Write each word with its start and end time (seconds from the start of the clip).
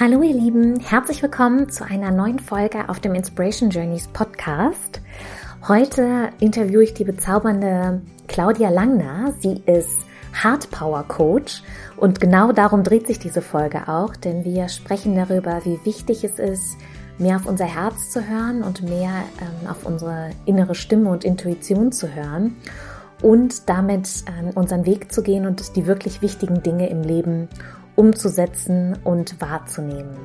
Hallo 0.00 0.22
ihr 0.22 0.32
Lieben, 0.32 0.80
herzlich 0.80 1.22
willkommen 1.22 1.68
zu 1.68 1.84
einer 1.84 2.10
neuen 2.10 2.38
Folge 2.38 2.88
auf 2.88 3.00
dem 3.00 3.14
Inspiration 3.14 3.68
Journeys 3.68 4.08
Podcast. 4.08 5.02
Heute 5.68 6.30
interviewe 6.40 6.84
ich 6.84 6.94
die 6.94 7.04
bezaubernde 7.04 8.00
Claudia 8.26 8.70
Langner. 8.70 9.34
Sie 9.40 9.62
ist 9.66 10.00
Heart 10.42 10.70
Power 10.70 11.02
Coach 11.06 11.62
und 11.98 12.18
genau 12.18 12.50
darum 12.52 12.82
dreht 12.82 13.08
sich 13.08 13.18
diese 13.18 13.42
Folge 13.42 13.88
auch, 13.88 14.16
denn 14.16 14.42
wir 14.42 14.70
sprechen 14.70 15.16
darüber, 15.16 15.60
wie 15.66 15.78
wichtig 15.84 16.24
es 16.24 16.38
ist, 16.38 16.78
mehr 17.18 17.36
auf 17.36 17.44
unser 17.44 17.66
Herz 17.66 18.08
zu 18.08 18.26
hören 18.26 18.62
und 18.62 18.80
mehr 18.80 19.12
ähm, 19.42 19.68
auf 19.68 19.84
unsere 19.84 20.30
innere 20.46 20.74
Stimme 20.74 21.10
und 21.10 21.26
Intuition 21.26 21.92
zu 21.92 22.14
hören 22.14 22.56
und 23.20 23.68
damit 23.68 24.08
ähm, 24.26 24.52
unseren 24.54 24.86
Weg 24.86 25.12
zu 25.12 25.22
gehen 25.22 25.44
und 25.44 25.76
die 25.76 25.86
wirklich 25.86 26.22
wichtigen 26.22 26.62
Dinge 26.62 26.88
im 26.88 27.02
Leben 27.02 27.50
umzusetzen 28.00 28.98
und 29.04 29.38
wahrzunehmen. 29.42 30.16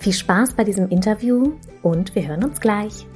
Viel 0.00 0.12
Spaß 0.12 0.54
bei 0.54 0.64
diesem 0.64 0.88
Interview 0.88 1.52
und 1.80 2.12
wir 2.16 2.26
hören 2.26 2.42
uns 2.42 2.60
gleich. 2.60 3.06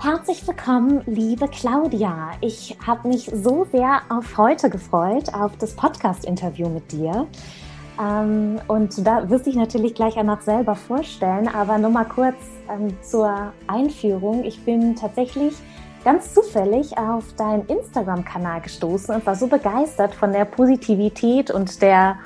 Herzlich 0.00 0.44
willkommen, 0.44 1.02
liebe 1.06 1.46
Claudia. 1.46 2.32
Ich 2.40 2.76
habe 2.84 3.06
mich 3.06 3.30
so 3.32 3.64
sehr 3.70 4.00
auf 4.08 4.36
heute 4.36 4.70
gefreut, 4.70 5.32
auf 5.32 5.56
das 5.58 5.76
Podcast-Interview 5.76 6.68
mit 6.68 6.90
dir. 6.90 7.28
Ähm, 8.00 8.60
und 8.68 9.06
da 9.06 9.28
wirst 9.28 9.46
du 9.46 9.50
dich 9.50 9.58
natürlich 9.58 9.94
gleich 9.94 10.16
auch 10.16 10.24
noch 10.24 10.40
selber 10.40 10.74
vorstellen, 10.74 11.48
aber 11.48 11.78
nur 11.78 11.90
mal 11.90 12.04
kurz 12.04 12.36
ähm, 12.70 12.96
zur 13.02 13.52
Einführung. 13.66 14.44
Ich 14.44 14.64
bin 14.64 14.94
tatsächlich 14.94 15.54
ganz 16.04 16.32
zufällig 16.32 16.96
auf 16.96 17.32
deinen 17.34 17.66
Instagram-Kanal 17.66 18.60
gestoßen 18.60 19.14
und 19.16 19.26
war 19.26 19.34
so 19.34 19.48
begeistert 19.48 20.14
von 20.14 20.32
der 20.32 20.44
Positivität 20.44 21.50
und 21.50 21.82
der, 21.82 22.16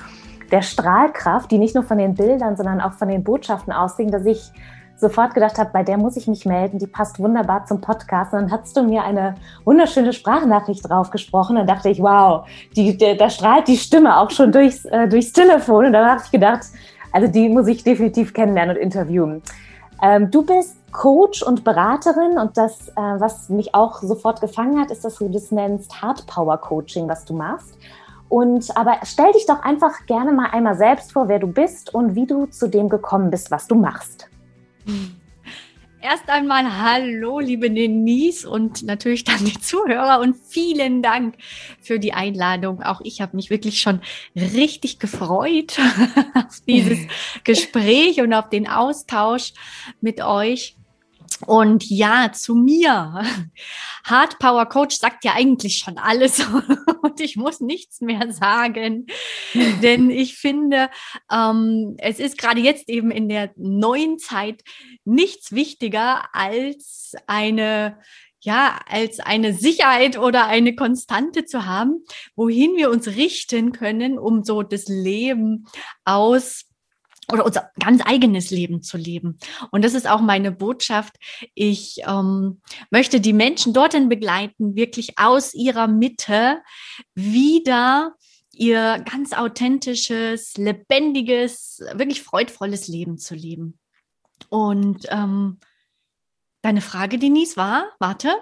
der 0.51 0.61
Strahlkraft, 0.61 1.49
die 1.51 1.57
nicht 1.57 1.73
nur 1.73 1.83
von 1.83 1.97
den 1.97 2.13
Bildern, 2.13 2.55
sondern 2.55 2.79
auch 2.79 2.93
von 2.93 3.07
den 3.07 3.23
Botschaften 3.23 3.73
ausging, 3.73 4.11
dass 4.11 4.25
ich 4.25 4.51
sofort 4.95 5.33
gedacht 5.33 5.57
habe, 5.57 5.69
bei 5.73 5.83
der 5.83 5.97
muss 5.97 6.15
ich 6.17 6.27
mich 6.27 6.45
melden, 6.45 6.79
die 6.79 6.87
passt 6.87 7.19
wunderbar 7.19 7.65
zum 7.65 7.81
Podcast. 7.81 8.33
Und 8.33 8.41
dann 8.41 8.51
hast 8.51 8.75
du 8.77 8.83
mir 8.83 9.03
eine 9.03 9.35
wunderschöne 9.65 10.13
Sprachnachricht 10.13 10.87
drauf 10.87 11.09
gesprochen. 11.09 11.55
Dann 11.55 11.67
dachte 11.67 11.89
ich, 11.89 12.01
wow, 12.01 12.47
die, 12.75 12.97
der, 12.97 13.15
da 13.15 13.29
strahlt 13.29 13.67
die 13.67 13.77
Stimme 13.77 14.17
auch 14.17 14.31
schon 14.31 14.51
durchs, 14.51 14.85
äh, 14.85 15.07
durchs 15.07 15.33
Telefon. 15.33 15.87
Und 15.87 15.93
dann 15.93 16.09
habe 16.09 16.21
ich 16.23 16.31
gedacht, 16.31 16.67
also 17.11 17.27
die 17.27 17.49
muss 17.49 17.67
ich 17.67 17.83
definitiv 17.83 18.33
kennenlernen 18.33 18.75
und 18.75 18.81
interviewen. 18.81 19.41
Ähm, 20.01 20.31
du 20.31 20.45
bist 20.45 20.77
Coach 20.91 21.43
und 21.43 21.63
Beraterin 21.63 22.37
und 22.37 22.57
das, 22.57 22.89
äh, 22.89 22.93
was 22.95 23.49
mich 23.49 23.73
auch 23.73 24.01
sofort 24.01 24.41
gefangen 24.41 24.79
hat, 24.79 24.91
ist, 24.91 25.05
dass 25.05 25.15
du 25.15 25.29
das 25.29 25.51
nennst 25.51 26.01
Hard 26.01 26.25
Power 26.27 26.57
Coaching, 26.57 27.07
was 27.07 27.25
du 27.25 27.33
machst. 27.33 27.77
Und 28.29 28.75
aber 28.75 28.97
stell 29.03 29.31
dich 29.33 29.45
doch 29.45 29.61
einfach 29.63 30.05
gerne 30.07 30.31
mal 30.31 30.49
einmal 30.51 30.75
selbst 30.75 31.11
vor, 31.11 31.27
wer 31.27 31.39
du 31.39 31.47
bist 31.47 31.93
und 31.93 32.15
wie 32.15 32.25
du 32.25 32.47
zu 32.47 32.67
dem 32.67 32.89
gekommen 32.89 33.29
bist, 33.29 33.51
was 33.51 33.67
du 33.67 33.75
machst. 33.75 34.27
Erst 36.01 36.27
einmal 36.27 36.81
hallo, 36.81 37.39
liebe 37.39 37.71
Denise 37.71 38.45
und 38.45 38.83
natürlich 38.83 39.23
dann 39.23 39.45
die 39.45 39.57
Zuhörer 39.57 40.19
und 40.19 40.35
vielen 40.35 41.01
Dank 41.01 41.35
für 41.79 41.97
die 41.97 42.11
Einladung. 42.11 42.83
Auch 42.83 42.99
ich 43.05 43.21
habe 43.21 43.37
mich 43.37 43.49
wirklich 43.49 43.79
schon 43.79 44.01
richtig 44.35 44.99
gefreut 44.99 45.79
auf 46.33 46.59
dieses 46.67 46.99
Gespräch 47.45 48.19
und 48.19 48.33
auf 48.33 48.49
den 48.49 48.67
Austausch 48.67 49.53
mit 50.01 50.21
euch. 50.21 50.75
Und 51.45 51.89
ja, 51.89 52.31
zu 52.31 52.55
mir. 52.55 53.23
Hard 54.03 54.39
Power 54.39 54.65
Coach 54.65 54.97
sagt 54.97 55.23
ja 55.23 55.33
eigentlich 55.33 55.77
schon 55.77 55.97
alles 55.97 56.45
und 57.01 57.19
ich 57.19 57.35
muss 57.35 57.59
nichts 57.59 58.01
mehr 58.01 58.31
sagen, 58.31 59.07
denn 59.53 60.09
ich 60.09 60.37
finde, 60.37 60.89
ähm, 61.31 61.95
es 61.97 62.19
ist 62.19 62.37
gerade 62.37 62.59
jetzt 62.59 62.89
eben 62.89 63.11
in 63.11 63.29
der 63.29 63.51
neuen 63.55 64.19
Zeit 64.19 64.61
nichts 65.05 65.51
wichtiger 65.51 66.23
als 66.33 67.13
eine 67.27 67.97
ja, 68.45 68.81
als 68.89 69.21
eine 69.21 69.53
Sicherheit 69.53 70.17
oder 70.17 70.47
eine 70.47 70.75
Konstante 70.75 71.45
zu 71.45 71.65
haben, 71.65 72.03
wohin 72.35 72.75
wir 72.75 72.89
uns 72.89 73.07
richten 73.07 73.71
können, 73.71 74.19
um 74.19 74.43
so 74.43 74.63
das 74.63 74.89
Leben 74.89 75.65
aus 76.03 76.65
oder 77.31 77.45
unser 77.45 77.71
ganz 77.79 78.01
eigenes 78.05 78.51
Leben 78.51 78.81
zu 78.81 78.97
leben. 78.97 79.37
Und 79.71 79.83
das 79.83 79.93
ist 79.93 80.09
auch 80.09 80.21
meine 80.21 80.51
Botschaft. 80.51 81.15
Ich 81.53 82.01
ähm, 82.07 82.61
möchte 82.89 83.21
die 83.21 83.33
Menschen 83.33 83.73
dorthin 83.73 84.09
begleiten, 84.09 84.75
wirklich 84.75 85.17
aus 85.17 85.53
ihrer 85.53 85.87
Mitte 85.87 86.61
wieder 87.15 88.15
ihr 88.53 89.03
ganz 89.09 89.33
authentisches, 89.33 90.55
lebendiges, 90.57 91.81
wirklich 91.93 92.21
freudvolles 92.21 92.87
Leben 92.87 93.17
zu 93.17 93.35
leben. 93.35 93.79
Und 94.49 95.07
ähm, 95.09 95.59
deine 96.61 96.81
Frage, 96.81 97.17
Denise, 97.17 97.57
war, 97.57 97.87
warte. 97.99 98.35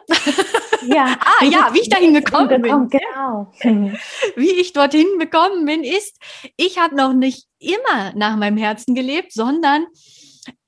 Ja, 0.85 1.17
ah, 1.19 1.45
ja, 1.45 1.69
wie 1.73 1.79
ich 1.79 1.89
dahin 1.89 2.13
gekommen 2.13 2.61
bin. 2.61 2.89
Genau. 2.89 3.51
Wie 4.35 4.51
ich 4.59 4.73
dorthin 4.73 5.19
gekommen 5.19 5.65
bin, 5.65 5.83
ist, 5.83 6.17
ich 6.57 6.79
habe 6.79 6.95
noch 6.95 7.13
nicht 7.13 7.47
immer 7.61 8.13
nach 8.15 8.35
meinem 8.37 8.57
Herzen 8.57 8.95
gelebt, 8.95 9.33
sondern 9.33 9.85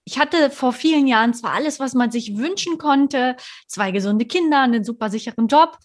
ich 0.05 0.19
hatte 0.19 0.49
vor 0.49 0.73
vielen 0.73 1.07
Jahren 1.07 1.33
zwar 1.33 1.53
alles, 1.53 1.79
was 1.79 1.93
man 1.93 2.11
sich 2.11 2.37
wünschen 2.37 2.77
konnte, 2.77 3.35
zwei 3.67 3.91
gesunde 3.91 4.25
Kinder, 4.25 4.61
einen 4.61 4.83
super 4.83 5.09
sicheren 5.09 5.47
Job, 5.47 5.77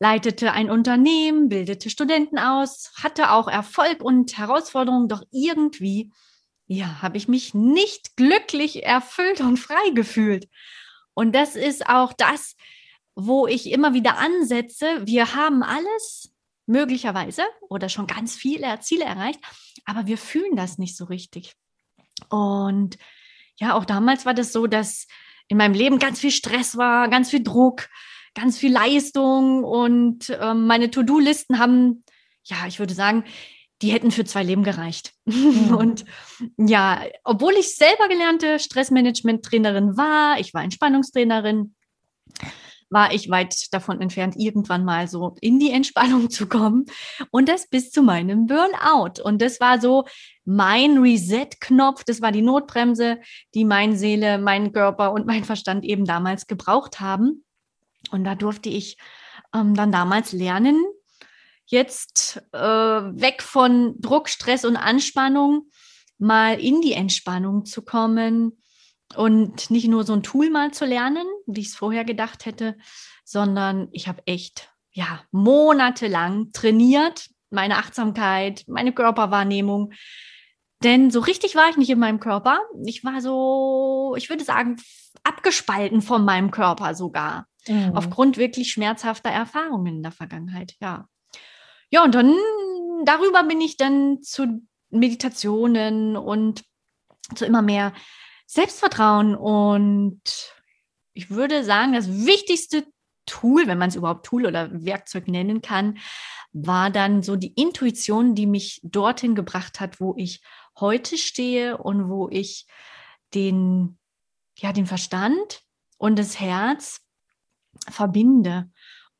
leitete 0.00 0.52
ein 0.52 0.70
Unternehmen, 0.70 1.48
bildete 1.48 1.90
Studenten 1.90 2.38
aus, 2.38 2.92
hatte 3.02 3.30
auch 3.30 3.48
Erfolg 3.48 4.02
und 4.02 4.36
Herausforderungen, 4.36 5.08
doch 5.08 5.22
irgendwie, 5.30 6.10
ja, 6.66 7.02
habe 7.02 7.16
ich 7.16 7.28
mich 7.28 7.54
nicht 7.54 8.16
glücklich 8.16 8.84
erfüllt 8.84 9.40
und 9.40 9.58
frei 9.58 9.90
gefühlt. 9.94 10.48
Und 11.14 11.34
das 11.34 11.54
ist 11.54 11.86
auch 11.86 12.12
das, 12.12 12.56
wo 13.14 13.46
ich 13.46 13.70
immer 13.70 13.94
wieder 13.94 14.18
ansetze. 14.18 15.06
Wir 15.06 15.34
haben 15.34 15.62
alles 15.62 16.33
möglicherweise 16.66 17.42
oder 17.68 17.88
schon 17.88 18.06
ganz 18.06 18.34
viele 18.34 18.78
Ziele 18.80 19.04
erreicht, 19.04 19.40
aber 19.84 20.06
wir 20.06 20.18
fühlen 20.18 20.56
das 20.56 20.78
nicht 20.78 20.96
so 20.96 21.04
richtig. 21.04 21.54
Und 22.28 22.98
ja, 23.56 23.74
auch 23.74 23.84
damals 23.84 24.26
war 24.26 24.34
das 24.34 24.52
so, 24.52 24.66
dass 24.66 25.06
in 25.48 25.56
meinem 25.56 25.74
Leben 25.74 25.98
ganz 25.98 26.20
viel 26.20 26.30
Stress 26.30 26.76
war, 26.76 27.08
ganz 27.08 27.30
viel 27.30 27.42
Druck, 27.42 27.88
ganz 28.34 28.58
viel 28.58 28.72
Leistung 28.72 29.62
und 29.62 30.30
äh, 30.30 30.54
meine 30.54 30.90
To-Do-Listen 30.90 31.58
haben, 31.58 32.04
ja, 32.44 32.66
ich 32.66 32.78
würde 32.78 32.94
sagen, 32.94 33.24
die 33.82 33.92
hätten 33.92 34.10
für 34.10 34.24
zwei 34.24 34.42
Leben 34.42 34.64
gereicht. 34.64 35.12
Mhm. 35.26 35.74
Und 35.74 36.04
ja, 36.58 37.02
obwohl 37.24 37.54
ich 37.54 37.76
selber 37.76 38.08
gelernte 38.08 38.58
Stressmanagement-Trainerin 38.58 39.96
war, 39.96 40.38
ich 40.38 40.52
war 40.52 40.62
Entspannungstrainerin, 40.62 41.74
war 42.94 43.12
ich 43.12 43.28
weit 43.28 43.74
davon 43.74 44.00
entfernt, 44.00 44.36
irgendwann 44.38 44.84
mal 44.84 45.08
so 45.08 45.34
in 45.40 45.58
die 45.58 45.72
Entspannung 45.72 46.30
zu 46.30 46.46
kommen. 46.46 46.86
Und 47.30 47.50
das 47.50 47.68
bis 47.68 47.90
zu 47.90 48.02
meinem 48.02 48.46
Burnout. 48.46 49.20
Und 49.22 49.42
das 49.42 49.60
war 49.60 49.78
so 49.80 50.04
mein 50.46 50.98
Reset-Knopf, 50.98 52.04
das 52.04 52.22
war 52.22 52.32
die 52.32 52.42
Notbremse, 52.42 53.18
die 53.54 53.64
meine 53.64 53.96
Seele, 53.96 54.38
mein 54.38 54.72
Körper 54.72 55.12
und 55.12 55.26
mein 55.26 55.44
Verstand 55.44 55.84
eben 55.84 56.06
damals 56.06 56.46
gebraucht 56.46 57.00
haben. 57.00 57.44
Und 58.10 58.24
da 58.24 58.34
durfte 58.34 58.68
ich 58.68 58.96
ähm, 59.54 59.74
dann 59.74 59.92
damals 59.92 60.32
lernen, 60.32 60.82
jetzt 61.66 62.42
äh, 62.52 62.58
weg 62.58 63.42
von 63.42 63.94
Druck, 64.00 64.28
Stress 64.28 64.64
und 64.64 64.76
Anspannung 64.76 65.70
mal 66.18 66.60
in 66.60 66.80
die 66.80 66.92
Entspannung 66.92 67.64
zu 67.64 67.82
kommen, 67.82 68.58
und 69.16 69.70
nicht 69.70 69.88
nur 69.88 70.04
so 70.04 70.12
ein 70.12 70.22
Tool 70.22 70.50
mal 70.50 70.72
zu 70.72 70.84
lernen, 70.84 71.26
wie 71.46 71.60
ich 71.60 71.68
es 71.68 71.76
vorher 71.76 72.04
gedacht 72.04 72.46
hätte, 72.46 72.76
sondern 73.24 73.88
ich 73.92 74.08
habe 74.08 74.22
echt, 74.26 74.70
ja, 74.92 75.20
monatelang 75.30 76.52
trainiert, 76.52 77.28
meine 77.50 77.78
Achtsamkeit, 77.78 78.64
meine 78.66 78.92
Körperwahrnehmung. 78.92 79.92
Denn 80.82 81.10
so 81.10 81.20
richtig 81.20 81.54
war 81.54 81.68
ich 81.70 81.76
nicht 81.76 81.90
in 81.90 81.98
meinem 81.98 82.20
Körper. 82.20 82.60
Ich 82.84 83.04
war 83.04 83.20
so, 83.20 84.14
ich 84.16 84.28
würde 84.28 84.44
sagen, 84.44 84.76
abgespalten 85.22 86.02
von 86.02 86.24
meinem 86.24 86.50
Körper 86.50 86.94
sogar. 86.94 87.46
Mhm. 87.66 87.92
Aufgrund 87.94 88.36
wirklich 88.36 88.70
schmerzhafter 88.70 89.30
Erfahrungen 89.30 89.96
in 89.96 90.02
der 90.02 90.12
Vergangenheit, 90.12 90.74
ja. 90.80 91.08
Ja, 91.90 92.04
und 92.04 92.14
dann 92.14 92.34
darüber 93.04 93.44
bin 93.44 93.60
ich 93.60 93.76
dann 93.76 94.22
zu 94.22 94.62
Meditationen 94.90 96.16
und 96.16 96.64
zu 97.34 97.44
immer 97.44 97.62
mehr 97.62 97.92
Selbstvertrauen. 98.46 99.34
Und 99.34 100.20
ich 101.12 101.30
würde 101.30 101.64
sagen, 101.64 101.92
das 101.92 102.08
wichtigste 102.08 102.86
Tool, 103.26 103.66
wenn 103.66 103.78
man 103.78 103.88
es 103.88 103.96
überhaupt 103.96 104.26
Tool 104.26 104.46
oder 104.46 104.68
Werkzeug 104.72 105.28
nennen 105.28 105.62
kann, 105.62 105.98
war 106.52 106.90
dann 106.90 107.22
so 107.22 107.36
die 107.36 107.52
Intuition, 107.54 108.34
die 108.34 108.46
mich 108.46 108.80
dorthin 108.84 109.34
gebracht 109.34 109.80
hat, 109.80 110.00
wo 110.00 110.14
ich 110.16 110.42
heute 110.78 111.16
stehe 111.18 111.78
und 111.78 112.08
wo 112.08 112.28
ich 112.28 112.66
den, 113.34 113.98
ja, 114.56 114.72
den 114.72 114.86
Verstand 114.86 115.62
und 115.98 116.18
das 116.18 116.38
Herz 116.38 117.00
verbinde 117.90 118.70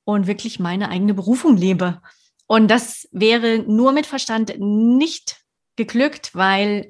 und 0.05 0.27
wirklich 0.27 0.61
meine 0.61 0.91
eigene 0.91 1.15
Berufung 1.15 1.57
lebe. 1.57 2.01
Und 2.47 2.69
das 2.69 3.09
wäre 3.11 3.59
nur 3.61 3.93
mit 3.93 4.07
Verstand 4.07 4.55
nicht 4.59 5.45
geglückt, 5.77 6.35
weil 6.35 6.89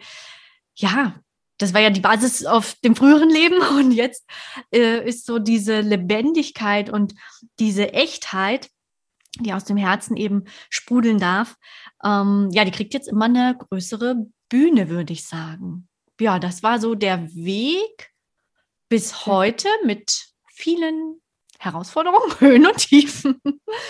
ja, 0.74 1.14
das 1.64 1.74
war 1.74 1.80
ja 1.80 1.90
die 1.90 2.00
Basis 2.00 2.44
auf 2.44 2.74
dem 2.84 2.94
früheren 2.94 3.30
Leben 3.30 3.58
und 3.78 3.92
jetzt 3.92 4.28
äh, 4.70 5.06
ist 5.08 5.26
so 5.26 5.38
diese 5.38 5.80
Lebendigkeit 5.80 6.90
und 6.90 7.14
diese 7.58 7.92
Echtheit, 7.92 8.68
die 9.40 9.52
aus 9.52 9.64
dem 9.64 9.76
Herzen 9.76 10.16
eben 10.16 10.44
sprudeln 10.68 11.18
darf, 11.18 11.56
ähm, 12.04 12.50
ja, 12.52 12.64
die 12.64 12.70
kriegt 12.70 12.94
jetzt 12.94 13.08
immer 13.08 13.24
eine 13.24 13.56
größere 13.58 14.26
Bühne, 14.48 14.88
würde 14.88 15.12
ich 15.12 15.26
sagen. 15.26 15.88
Ja, 16.20 16.38
das 16.38 16.62
war 16.62 16.78
so 16.78 16.94
der 16.94 17.34
Weg 17.34 18.12
bis 18.88 19.26
heute 19.26 19.68
mit 19.84 20.26
vielen 20.52 21.20
Herausforderungen, 21.64 22.30
Höhen 22.38 22.66
und 22.66 22.76
Tiefen. 22.76 23.40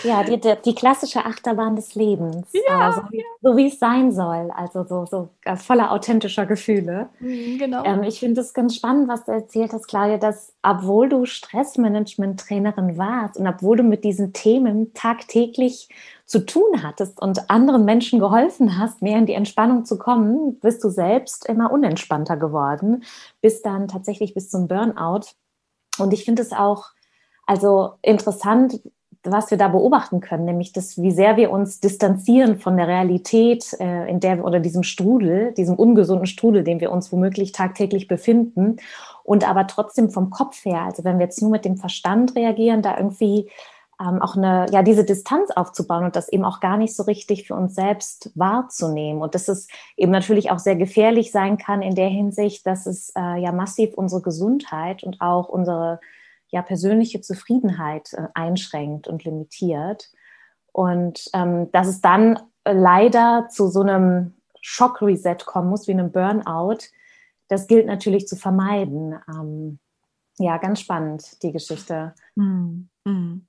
Ja, 0.03 0.23
die, 0.23 0.39
die 0.39 0.75
klassische 0.75 1.25
Achterbahn 1.25 1.75
des 1.75 1.95
Lebens. 1.95 2.47
Ja, 2.67 2.79
also, 2.79 3.01
ja. 3.11 3.23
So 3.41 3.57
wie 3.57 3.67
es 3.67 3.79
sein 3.79 4.11
soll. 4.11 4.51
Also 4.55 4.83
so, 4.83 5.05
so 5.05 5.29
äh, 5.43 5.55
voller 5.55 5.91
authentischer 5.91 6.45
Gefühle. 6.45 7.09
Mhm, 7.19 7.57
genau. 7.57 7.83
Ähm, 7.83 8.03
ich 8.03 8.19
finde 8.19 8.41
es 8.41 8.53
ganz 8.53 8.75
spannend, 8.75 9.07
was 9.07 9.25
du 9.25 9.31
erzählt 9.31 9.73
hast, 9.73 9.87
Claudia, 9.87 10.17
dass 10.17 10.53
obwohl 10.63 11.09
du 11.09 11.25
Stressmanagement-Trainerin 11.25 12.97
warst 12.97 13.37
und 13.37 13.47
obwohl 13.47 13.77
du 13.77 13.83
mit 13.83 14.03
diesen 14.03 14.33
Themen 14.33 14.93
tagtäglich 14.93 15.89
zu 16.25 16.45
tun 16.45 16.81
hattest 16.81 17.21
und 17.21 17.49
anderen 17.49 17.85
Menschen 17.85 18.19
geholfen 18.19 18.79
hast, 18.79 19.01
mehr 19.01 19.19
in 19.19 19.27
die 19.27 19.33
Entspannung 19.33 19.85
zu 19.85 19.97
kommen, 19.97 20.59
bist 20.59 20.83
du 20.83 20.89
selbst 20.89 21.45
immer 21.45 21.71
unentspannter 21.71 22.35
geworden, 22.35 23.03
bis 23.41 23.61
dann 23.61 23.87
tatsächlich 23.87 24.33
bis 24.33 24.49
zum 24.49 24.67
Burnout. 24.67 25.27
Und 25.99 26.13
ich 26.13 26.25
finde 26.25 26.41
es 26.41 26.51
auch 26.51 26.94
also 27.45 27.93
interessant, 28.01 28.81
was 29.23 29.49
wir 29.49 29.57
da 29.57 29.67
beobachten 29.67 30.19
können, 30.19 30.45
nämlich 30.45 30.71
das, 30.71 31.01
wie 31.01 31.11
sehr 31.11 31.35
wir 31.35 31.51
uns 31.51 31.79
distanzieren 31.79 32.59
von 32.59 32.77
der 32.77 32.87
Realität, 32.87 33.75
äh, 33.79 34.09
in 34.09 34.19
der 34.19 34.43
oder 34.43 34.59
diesem 34.59 34.83
Strudel, 34.83 35.51
diesem 35.53 35.75
ungesunden 35.75 36.27
Strudel, 36.27 36.63
den 36.63 36.79
wir 36.79 36.91
uns 36.91 37.11
womöglich 37.11 37.51
tagtäglich 37.51 38.07
befinden, 38.07 38.77
und 39.23 39.47
aber 39.47 39.65
trotzdem 39.65 40.11
vom 40.11 40.29
Kopf 40.29 40.63
her, 40.65 40.83
also 40.83 41.03
wenn 41.03 41.17
wir 41.17 41.25
jetzt 41.25 41.41
nur 41.41 41.49
mit 41.49 41.65
dem 41.65 41.77
Verstand 41.77 42.35
reagieren, 42.35 42.83
da 42.83 42.95
irgendwie 42.97 43.49
ähm, 43.99 44.21
auch 44.21 44.35
eine, 44.35 44.67
ja, 44.71 44.83
diese 44.83 45.03
Distanz 45.03 45.51
aufzubauen 45.51 46.05
und 46.05 46.15
das 46.15 46.29
eben 46.29 46.45
auch 46.45 46.59
gar 46.59 46.77
nicht 46.77 46.95
so 46.95 47.03
richtig 47.03 47.47
für 47.47 47.55
uns 47.55 47.75
selbst 47.75 48.31
wahrzunehmen. 48.35 49.21
Und 49.21 49.33
dass 49.35 49.47
es 49.47 49.67
eben 49.97 50.11
natürlich 50.11 50.51
auch 50.51 50.59
sehr 50.59 50.75
gefährlich 50.75 51.31
sein 51.31 51.57
kann 51.57 51.81
in 51.81 51.95
der 51.95 52.09
Hinsicht, 52.09 52.67
dass 52.67 52.85
es 52.85 53.11
äh, 53.15 53.41
ja 53.41 53.51
massiv 53.51 53.93
unsere 53.95 54.21
Gesundheit 54.21 55.03
und 55.03 55.21
auch 55.21 55.49
unsere 55.49 55.99
ja 56.55 56.61
persönliche 56.61 57.19
Zufriedenheit 57.19 58.13
äh, 58.13 58.27
einschränkt 58.33 59.09
und 59.09 59.25
limitiert. 59.25 60.09
Und 60.71 61.29
ähm, 61.33 61.69
dass 61.73 61.87
es 61.87 61.99
dann 61.99 62.39
leider 62.65 63.47
zu 63.49 63.67
so 63.67 63.81
einem 63.81 64.33
Schock-Reset 64.61 65.37
kommen 65.45 65.69
muss, 65.69 65.87
wie 65.87 65.91
einem 65.91 66.13
Burnout, 66.13 66.77
das 67.49 67.67
gilt 67.67 67.85
natürlich 67.85 68.27
zu 68.27 68.37
vermeiden. 68.37 69.15
Ähm, 69.29 69.79
ja, 70.39 70.57
ganz 70.57 70.79
spannend, 70.79 71.43
die 71.43 71.51
Geschichte. 71.51 72.15
Mm, 72.35 72.87
mm. 73.03 73.45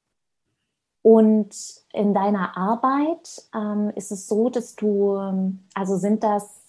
Und 1.02 1.54
in 1.92 2.12
deiner 2.12 2.56
Arbeit 2.56 3.48
ähm, 3.54 3.92
ist 3.94 4.10
es 4.10 4.26
so, 4.26 4.50
dass 4.50 4.74
du, 4.74 5.16
ähm, 5.16 5.64
also 5.74 5.96
sind 5.96 6.24
das 6.24 6.65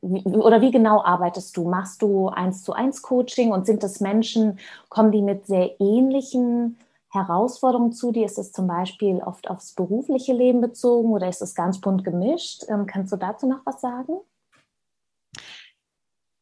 oder 0.00 0.60
wie 0.60 0.70
genau 0.70 1.02
arbeitest 1.02 1.56
du? 1.56 1.68
Machst 1.68 2.02
du 2.02 2.28
eins 2.28 2.62
zu 2.62 2.72
eins 2.72 3.02
Coaching 3.02 3.52
und 3.52 3.66
sind 3.66 3.82
das 3.82 4.00
Menschen, 4.00 4.58
kommen 4.88 5.12
die 5.12 5.22
mit 5.22 5.46
sehr 5.46 5.80
ähnlichen 5.80 6.78
Herausforderungen 7.10 7.92
zu 7.92 8.12
dir? 8.12 8.26
Ist 8.26 8.38
es 8.38 8.52
zum 8.52 8.66
Beispiel 8.66 9.18
oft 9.18 9.48
aufs 9.50 9.74
berufliche 9.74 10.32
Leben 10.32 10.60
bezogen 10.60 11.10
oder 11.10 11.28
ist 11.28 11.42
es 11.42 11.54
ganz 11.54 11.80
bunt 11.80 12.04
gemischt? 12.04 12.64
Ähm, 12.68 12.86
kannst 12.86 13.12
du 13.12 13.16
dazu 13.16 13.46
noch 13.46 13.64
was 13.64 13.80
sagen? 13.80 14.18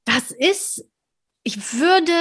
Das 0.04 0.30
ist, 0.30 0.88
ich 1.42 1.58
würde 1.78 2.12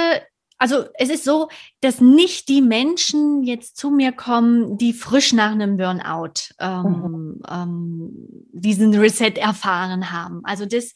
also 0.58 0.84
es 0.94 1.10
ist 1.10 1.24
so, 1.24 1.48
dass 1.80 2.00
nicht 2.00 2.48
die 2.48 2.62
Menschen 2.62 3.42
jetzt 3.42 3.76
zu 3.76 3.90
mir 3.90 4.12
kommen, 4.12 4.78
die 4.78 4.92
frisch 4.92 5.32
nach 5.32 5.52
einem 5.52 5.76
Burnout 5.76 6.54
ähm, 6.58 6.82
mhm. 6.82 7.42
ähm, 7.48 8.10
diesen 8.52 8.94
Reset 8.94 9.36
erfahren 9.36 10.10
haben. 10.10 10.40
Also 10.44 10.64
das 10.64 10.92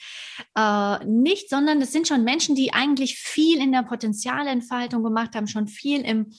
äh, 0.56 1.04
nicht, 1.04 1.50
sondern 1.50 1.80
das 1.80 1.92
sind 1.92 2.08
schon 2.08 2.24
Menschen, 2.24 2.54
die 2.54 2.72
eigentlich 2.72 3.16
viel 3.18 3.58
in 3.58 3.72
der 3.72 3.82
Potenzialentfaltung 3.82 5.02
gemacht 5.02 5.34
haben, 5.34 5.46
schon 5.46 5.68
viel 5.68 6.00
im 6.00 6.32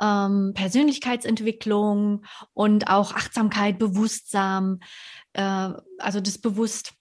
ähm, 0.00 0.52
Persönlichkeitsentwicklung 0.54 2.24
und 2.54 2.88
auch 2.88 3.12
Achtsamkeit, 3.12 3.78
Bewusstsein, 3.78 4.80
äh, 5.34 5.70
also 5.98 6.20
das 6.20 6.38
Bewusst 6.38 6.94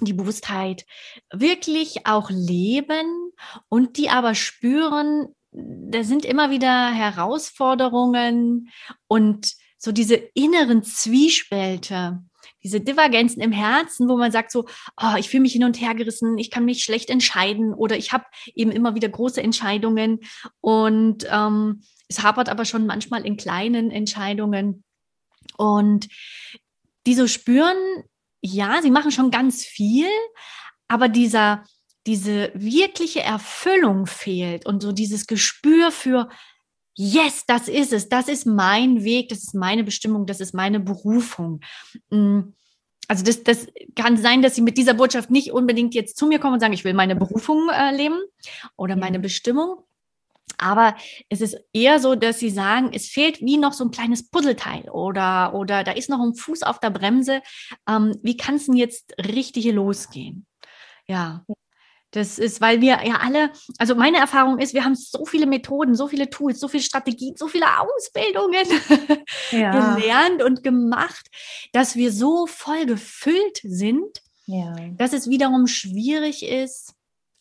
die 0.00 0.12
Bewusstheit 0.12 0.84
wirklich 1.32 2.06
auch 2.06 2.28
leben 2.30 3.21
und 3.68 3.96
die 3.96 4.10
aber 4.10 4.34
spüren, 4.34 5.28
da 5.52 6.02
sind 6.02 6.24
immer 6.24 6.50
wieder 6.50 6.90
Herausforderungen 6.90 8.70
und 9.06 9.52
so 9.76 9.92
diese 9.92 10.14
inneren 10.14 10.82
Zwiespälte, 10.82 12.22
diese 12.62 12.80
Divergenzen 12.80 13.40
im 13.40 13.52
Herzen, 13.52 14.08
wo 14.08 14.16
man 14.16 14.30
sagt 14.30 14.52
so, 14.52 14.66
oh, 15.00 15.16
ich 15.18 15.28
fühle 15.28 15.42
mich 15.42 15.52
hin 15.52 15.64
und 15.64 15.80
her 15.80 15.94
gerissen, 15.94 16.38
ich 16.38 16.50
kann 16.50 16.64
mich 16.64 16.84
schlecht 16.84 17.10
entscheiden 17.10 17.74
oder 17.74 17.96
ich 17.96 18.12
habe 18.12 18.24
eben 18.54 18.70
immer 18.70 18.94
wieder 18.94 19.08
große 19.08 19.42
Entscheidungen. 19.42 20.20
Und 20.60 21.26
ähm, 21.28 21.82
es 22.08 22.22
hapert 22.22 22.48
aber 22.48 22.64
schon 22.64 22.86
manchmal 22.86 23.26
in 23.26 23.36
kleinen 23.36 23.90
Entscheidungen. 23.90 24.84
Und 25.56 26.08
die 27.06 27.14
so 27.14 27.26
spüren, 27.26 27.76
ja, 28.40 28.80
sie 28.82 28.90
machen 28.90 29.10
schon 29.10 29.30
ganz 29.30 29.64
viel, 29.64 30.08
aber 30.88 31.08
dieser, 31.08 31.64
diese 32.06 32.50
wirkliche 32.54 33.22
Erfüllung 33.22 34.06
fehlt 34.06 34.66
und 34.66 34.82
so 34.82 34.92
dieses 34.92 35.26
Gespür 35.26 35.90
für, 35.90 36.28
yes, 36.94 37.44
das 37.46 37.68
ist 37.68 37.92
es, 37.92 38.08
das 38.08 38.28
ist 38.28 38.46
mein 38.46 39.04
Weg, 39.04 39.28
das 39.28 39.38
ist 39.38 39.54
meine 39.54 39.84
Bestimmung, 39.84 40.26
das 40.26 40.40
ist 40.40 40.54
meine 40.54 40.80
Berufung. 40.80 41.60
Mm, 42.10 42.40
also 43.08 43.24
das, 43.24 43.42
das 43.42 43.66
kann 43.94 44.16
sein, 44.16 44.42
dass 44.42 44.54
sie 44.54 44.62
mit 44.62 44.78
dieser 44.78 44.94
Botschaft 44.94 45.30
nicht 45.30 45.52
unbedingt 45.52 45.94
jetzt 45.94 46.16
zu 46.16 46.26
mir 46.26 46.38
kommen 46.38 46.54
und 46.54 46.60
sagen, 46.60 46.72
ich 46.72 46.84
will 46.84 46.94
meine 46.94 47.16
Berufung 47.16 47.68
äh, 47.68 47.94
leben 47.94 48.20
oder 48.76 48.96
meine 48.96 49.18
Bestimmung, 49.18 49.84
aber 50.58 50.96
es 51.28 51.40
ist 51.40 51.56
eher 51.72 51.98
so, 51.98 52.14
dass 52.14 52.38
sie 52.38 52.50
sagen, 52.50 52.90
es 52.92 53.08
fehlt 53.08 53.40
wie 53.40 53.56
noch 53.56 53.72
so 53.72 53.84
ein 53.84 53.90
kleines 53.90 54.28
Puzzleteil 54.28 54.88
oder, 54.90 55.54
oder 55.54 55.82
da 55.84 55.92
ist 55.92 56.08
noch 56.08 56.20
ein 56.20 56.34
Fuß 56.34 56.62
auf 56.62 56.78
der 56.78 56.90
Bremse. 56.90 57.42
Ähm, 57.88 58.16
wie 58.22 58.36
kann 58.36 58.56
es 58.56 58.66
denn 58.66 58.76
jetzt 58.76 59.12
richtig 59.18 59.64
losgehen? 59.72 60.46
Ja. 61.06 61.44
Das 62.12 62.38
ist, 62.38 62.60
weil 62.60 62.82
wir 62.82 62.98
ja 63.04 63.20
alle, 63.22 63.50
also 63.78 63.94
meine 63.94 64.18
Erfahrung 64.18 64.58
ist, 64.58 64.74
wir 64.74 64.84
haben 64.84 64.94
so 64.94 65.24
viele 65.24 65.46
Methoden, 65.46 65.94
so 65.94 66.08
viele 66.08 66.28
Tools, 66.28 66.60
so 66.60 66.68
viele 66.68 66.82
Strategien, 66.82 67.36
so 67.36 67.48
viele 67.48 67.66
Ausbildungen 67.80 68.66
ja. 69.50 69.94
gelernt 69.94 70.42
und 70.42 70.62
gemacht, 70.62 71.26
dass 71.72 71.96
wir 71.96 72.12
so 72.12 72.46
voll 72.46 72.84
gefüllt 72.84 73.60
sind, 73.62 74.22
ja. 74.44 74.74
dass 74.92 75.14
es 75.14 75.30
wiederum 75.30 75.66
schwierig 75.66 76.42
ist, 76.46 76.94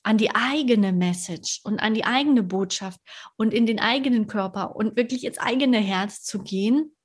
an 0.03 0.17
die 0.17 0.33
eigene 0.33 0.93
Message 0.93 1.59
und 1.63 1.79
an 1.79 1.93
die 1.93 2.05
eigene 2.05 2.41
Botschaft 2.41 2.99
und 3.35 3.53
in 3.53 3.65
den 3.65 3.79
eigenen 3.79 4.27
Körper 4.27 4.75
und 4.75 4.95
wirklich 4.95 5.25
ins 5.25 5.37
eigene 5.37 5.79
Herz 5.79 6.23
zu 6.23 6.39
gehen 6.39 6.95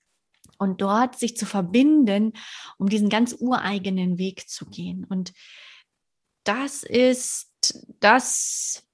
und 0.58 0.80
dort 0.80 1.18
sich 1.18 1.37
zu 1.37 1.46
verbinden, 1.46 2.32
um 2.78 2.88
diesen 2.88 3.08
ganz 3.08 3.37
ureigenen 3.38 4.18
Weg 4.18 4.49
zu 4.49 4.66
gehen. 4.66 5.04
Und 5.04 5.32
das 6.44 6.85
ist 6.85 7.49
das, 8.00 8.85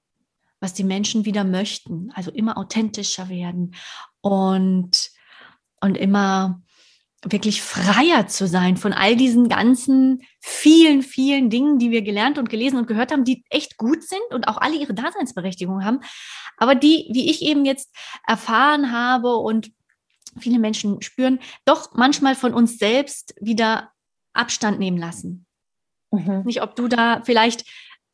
was 0.61 0.75
die 0.75 0.85
Menschen 0.85 1.25
wieder 1.25 1.45
möchten. 1.45 2.11
Also 2.15 2.31
immer 2.31 2.57
authentischer 2.57 3.29
werden 3.29 3.75
und, 4.21 5.11
und 5.81 5.97
immer 5.97 6.63
wirklich 7.25 7.63
freier 7.63 8.27
zu 8.27 8.49
sein 8.49 8.77
von 8.77 8.93
all 8.93 9.15
diesen 9.15 9.49
ganzen 9.49 10.23
vielen, 10.41 11.03
vielen 11.03 11.51
Dingen, 11.51 11.79
die 11.79 11.91
wir 11.91 12.03
gelernt 12.03 12.37
und 12.37 12.51
gelesen 12.51 12.79
und 12.79 12.89
gehört 12.89 13.13
haben, 13.13 13.25
die 13.25 13.45
echt 13.49 13.77
gut 13.77 14.03
sind 14.03 14.23
und 14.33 14.49
auch 14.49 14.57
alle 14.57 14.77
ihre 14.77 14.95
Daseinsberechtigung 14.95 15.85
haben, 15.85 16.01
aber 16.57 16.75
die, 16.75 17.09
wie 17.13 17.31
ich 17.31 17.43
eben 17.43 17.65
jetzt 17.65 17.95
erfahren 18.27 18.91
habe 18.91 19.37
und 19.37 19.71
viele 20.39 20.59
Menschen 20.59 21.01
spüren, 21.03 21.39
doch 21.65 21.95
manchmal 21.95 22.35
von 22.35 22.55
uns 22.55 22.79
selbst 22.79 23.35
wieder 23.41 23.91
Abstand 24.33 24.79
nehmen 24.79 24.99
lassen. 24.99 25.47
Mhm. 26.11 26.43
Nicht, 26.45 26.63
ob 26.63 26.75
du 26.75 26.89
da 26.89 27.23
vielleicht, 27.25 27.65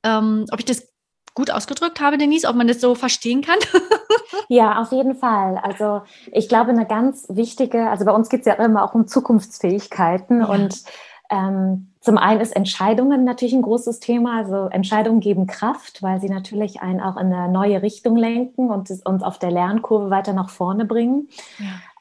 ähm, 0.04 0.46
ob 0.50 0.58
ich 0.58 0.64
das 0.64 0.88
gut 1.34 1.50
ausgedrückt 1.50 2.00
habe, 2.00 2.18
Denise, 2.18 2.48
ob 2.48 2.56
man 2.56 2.66
das 2.66 2.80
so 2.80 2.94
verstehen 2.94 3.42
kann? 3.42 3.58
ja, 4.48 4.80
auf 4.80 4.90
jeden 4.90 5.14
Fall. 5.14 5.56
Also 5.58 6.02
ich 6.32 6.48
glaube, 6.48 6.70
eine 6.70 6.86
ganz 6.86 7.26
wichtige, 7.28 7.88
also 7.88 8.04
bei 8.04 8.12
uns 8.12 8.28
geht 8.28 8.40
es 8.40 8.46
ja 8.46 8.54
immer 8.54 8.84
auch 8.84 8.94
um 8.94 9.06
Zukunftsfähigkeiten 9.06 10.40
ja. 10.40 10.46
und 10.46 10.82
ähm, 11.30 11.92
zum 12.00 12.16
einen 12.16 12.40
ist 12.40 12.56
Entscheidungen 12.56 13.24
natürlich 13.24 13.52
ein 13.54 13.62
großes 13.62 14.00
Thema. 14.00 14.38
Also 14.38 14.68
Entscheidungen 14.68 15.20
geben 15.20 15.46
Kraft, 15.46 16.02
weil 16.02 16.20
sie 16.20 16.28
natürlich 16.28 16.80
einen 16.80 17.00
auch 17.00 17.16
in 17.16 17.32
eine 17.32 17.52
neue 17.52 17.82
Richtung 17.82 18.16
lenken 18.16 18.70
und 18.70 18.90
uns 19.04 19.22
auf 19.22 19.38
der 19.38 19.50
Lernkurve 19.50 20.10
weiter 20.10 20.32
nach 20.32 20.48
vorne 20.48 20.86
bringen. 20.86 21.28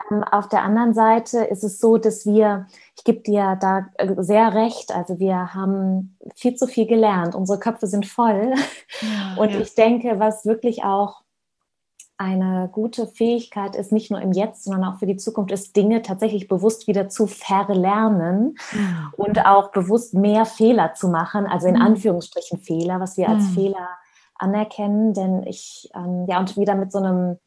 Ja. 0.10 0.18
Ähm, 0.18 0.24
auf 0.24 0.50
der 0.50 0.64
anderen 0.64 0.94
Seite 0.94 1.40
ist 1.46 1.64
es 1.64 1.80
so, 1.80 1.98
dass 1.98 2.26
wir, 2.26 2.68
ich 2.96 3.04
gebe 3.04 3.22
dir 3.22 3.58
da 3.60 3.88
äh, 3.96 4.16
sehr 4.20 4.54
recht, 4.54 4.94
also 4.94 5.20
wir 5.20 5.54
haben 5.54 6.18
viel 6.36 6.56
zu 6.56 6.68
viel 6.68 6.88
gelernt. 6.88 7.36
Unsere 7.36 7.60
Köpfe 7.60 7.88
sind 7.88 8.06
voll. 8.06 8.54
Ja, 9.02 9.42
und 9.42 9.52
ja. 9.52 9.60
ich 9.60 9.76
denke, 9.76 10.20
was 10.20 10.46
wirklich 10.46 10.84
auch 10.84 11.22
eine 12.18 12.70
gute 12.72 13.06
Fähigkeit 13.06 13.76
ist, 13.76 13.92
nicht 13.92 14.10
nur 14.10 14.22
im 14.22 14.32
Jetzt, 14.32 14.64
sondern 14.64 14.84
auch 14.86 14.98
für 14.98 15.06
die 15.06 15.18
Zukunft, 15.18 15.52
ist 15.52 15.76
Dinge 15.76 16.02
tatsächlich 16.02 16.48
bewusst 16.48 16.88
wieder 16.88 17.10
zu 17.10 17.28
verlernen 17.28 18.58
mhm. 18.72 19.14
und 19.18 19.46
auch 19.46 19.72
bewusst 19.72 20.16
mehr 20.16 20.46
Fehler 20.46 20.96
zu 20.96 21.10
machen, 21.10 21.46
also 21.46 21.68
in 21.68 21.76
mhm. 21.76 21.82
Anführungsstrichen 21.82 22.60
Fehler, 22.60 23.00
was 23.00 23.18
wir 23.18 23.30
als 23.30 23.44
mhm. 23.50 23.54
Fehler 23.54 23.90
anerkennen, 24.36 25.14
denn 25.14 25.44
ich, 25.44 25.90
ähm, 25.96 26.26
ja, 26.28 26.40
und 26.40 26.58
wieder 26.58 26.76
mit 26.76 26.92
so 26.92 26.98
einem 26.98 27.38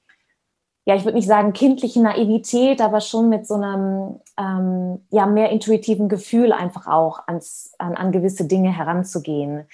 ja, 0.87 0.94
ich 0.94 1.04
würde 1.04 1.16
nicht 1.16 1.28
sagen 1.28 1.52
kindliche 1.52 2.00
Naivität, 2.00 2.80
aber 2.80 3.00
schon 3.00 3.28
mit 3.28 3.46
so 3.46 3.54
einem 3.54 4.20
ähm, 4.38 5.06
ja, 5.10 5.26
mehr 5.26 5.50
intuitiven 5.50 6.08
Gefühl 6.08 6.52
einfach 6.52 6.87
auch 6.87 7.20
ans, 7.26 7.75
an, 7.78 7.94
an 7.94 8.12
gewisse 8.12 8.46
Dinge 8.46 8.75
heranzugehen. 8.76 9.66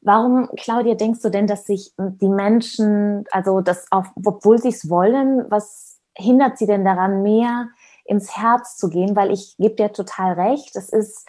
Warum, 0.00 0.48
Claudia, 0.56 0.94
denkst 0.94 1.20
du 1.22 1.30
denn, 1.30 1.46
dass 1.46 1.66
sich 1.66 1.92
die 1.98 2.28
Menschen, 2.28 3.24
also 3.30 3.60
das, 3.60 3.86
auch, 3.90 4.06
obwohl 4.24 4.58
sie 4.58 4.68
es 4.68 4.88
wollen, 4.88 5.44
was 5.50 5.98
hindert 6.16 6.58
sie 6.58 6.66
denn 6.66 6.84
daran, 6.84 7.22
mehr 7.22 7.68
ins 8.04 8.36
Herz 8.36 8.76
zu 8.76 8.88
gehen? 8.88 9.16
Weil 9.16 9.32
ich 9.32 9.56
gebe 9.58 9.74
dir 9.74 9.92
total 9.92 10.34
recht, 10.34 10.76
es 10.76 10.90
ist 10.90 11.28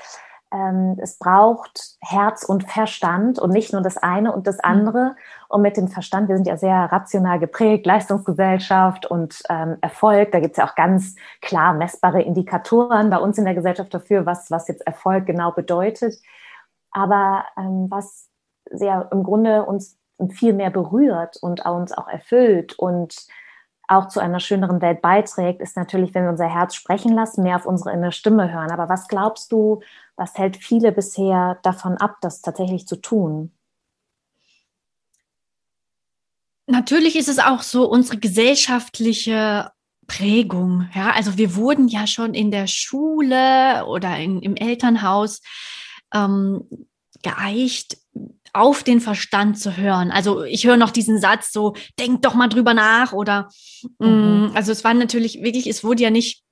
ähm, 0.52 0.98
es 1.02 1.18
braucht 1.18 1.98
Herz 2.02 2.44
und 2.44 2.70
Verstand 2.70 3.40
und 3.40 3.52
nicht 3.52 3.74
nur 3.74 3.82
das 3.82 3.98
eine 3.98 4.32
und 4.32 4.48
das 4.48 4.58
mhm. 4.58 4.64
andere. 4.64 5.16
Und 5.50 5.62
mit 5.62 5.78
dem 5.78 5.88
Verstand, 5.88 6.30
wir 6.30 6.36
sind 6.36 6.48
ja 6.48 6.58
sehr 6.58 6.92
rational 6.92 7.40
geprägt, 7.40 7.86
Leistungsgesellschaft 7.86 9.06
und 9.06 9.42
ähm, 9.50 9.78
Erfolg, 9.82 10.32
da 10.32 10.40
gibt 10.40 10.52
es 10.52 10.58
ja 10.58 10.68
auch 10.68 10.76
ganz 10.76 11.16
klar 11.42 11.74
messbare 11.74 12.22
Indikatoren 12.22 13.10
bei 13.10 13.18
uns 13.18 13.38
in 13.38 13.46
der 13.46 13.56
Gesellschaft 13.56 13.94
dafür, 13.94 14.26
was, 14.26 14.50
was 14.52 14.68
jetzt 14.68 14.86
Erfolg 14.88 15.26
genau 15.26 15.52
bedeutet. 15.52 16.16
Aber 16.92 17.46
ähm, 17.58 17.88
was 17.90 18.30
sehr 18.70 19.10
im 19.12 19.24
Grunde 19.24 19.66
uns 19.66 19.98
viel 20.30 20.54
mehr 20.54 20.72
berührt 20.72 21.38
und 21.42 21.66
uns 21.66 21.92
auch 21.92 22.08
erfüllt 22.08 22.78
und 22.80 23.28
auch 23.88 24.10
zu 24.10 24.20
einer 24.20 24.40
schöneren 24.40 24.82
Welt 24.82 25.02
beiträgt, 25.02 25.62
ist 25.62 25.78
natürlich, 25.78 26.14
wenn 26.14 26.24
wir 26.24 26.32
unser 26.32 26.54
Herz 26.54 26.76
sprechen 26.76 27.14
lassen, 27.14 27.44
mehr 27.44 27.56
auf 27.56 27.66
unsere 27.66 27.94
innere 27.94 28.12
Stimme 28.12 28.52
hören. 28.52 28.72
Aber 28.72 28.90
was 28.90 29.08
glaubst 29.08 29.52
du, 29.52 29.82
was 30.18 30.36
hält 30.36 30.58
viele 30.58 30.92
bisher 30.92 31.60
davon 31.64 31.96
ab, 31.98 32.18
das 32.22 32.42
tatsächlich 32.42 32.88
zu 32.88 32.98
tun? 32.98 33.52
Natürlich 36.66 37.16
ist 37.16 37.30
es 37.30 37.40
auch 37.40 37.62
so 37.62 37.90
unsere 37.90 38.18
gesellschaftliche 38.18 39.72
Prägung. 40.08 40.90
Ja, 40.94 41.12
also 41.12 41.38
wir 41.38 41.56
wurden 41.56 41.88
ja 41.88 42.08
schon 42.08 42.34
in 42.34 42.52
der 42.52 42.68
Schule 42.68 43.86
oder 43.86 44.18
in, 44.18 44.42
im 44.42 44.56
Elternhaus 44.56 45.42
ähm, 46.14 46.68
geeicht, 47.24 47.98
auf 48.54 48.84
den 48.84 49.02
Verstand 49.02 49.60
zu 49.60 49.78
hören. 49.78 50.12
Also 50.12 50.44
ich 50.44 50.66
höre 50.66 50.78
noch 50.78 50.92
diesen 50.92 51.20
Satz 51.20 51.52
so, 51.52 51.76
denk 52.00 52.24
doch 52.24 52.34
mal 52.34 52.48
drüber 52.48 52.74
nach 52.74 53.14
oder 53.14 53.50
mhm. 54.00 54.48
mh, 54.48 54.52
also 54.56 54.72
es 54.72 54.84
war 54.84 54.94
natürlich 54.94 55.44
wirklich, 55.44 55.68
es 55.68 55.84
wurde 55.84 56.04
ja 56.04 56.10
nicht 56.10 56.44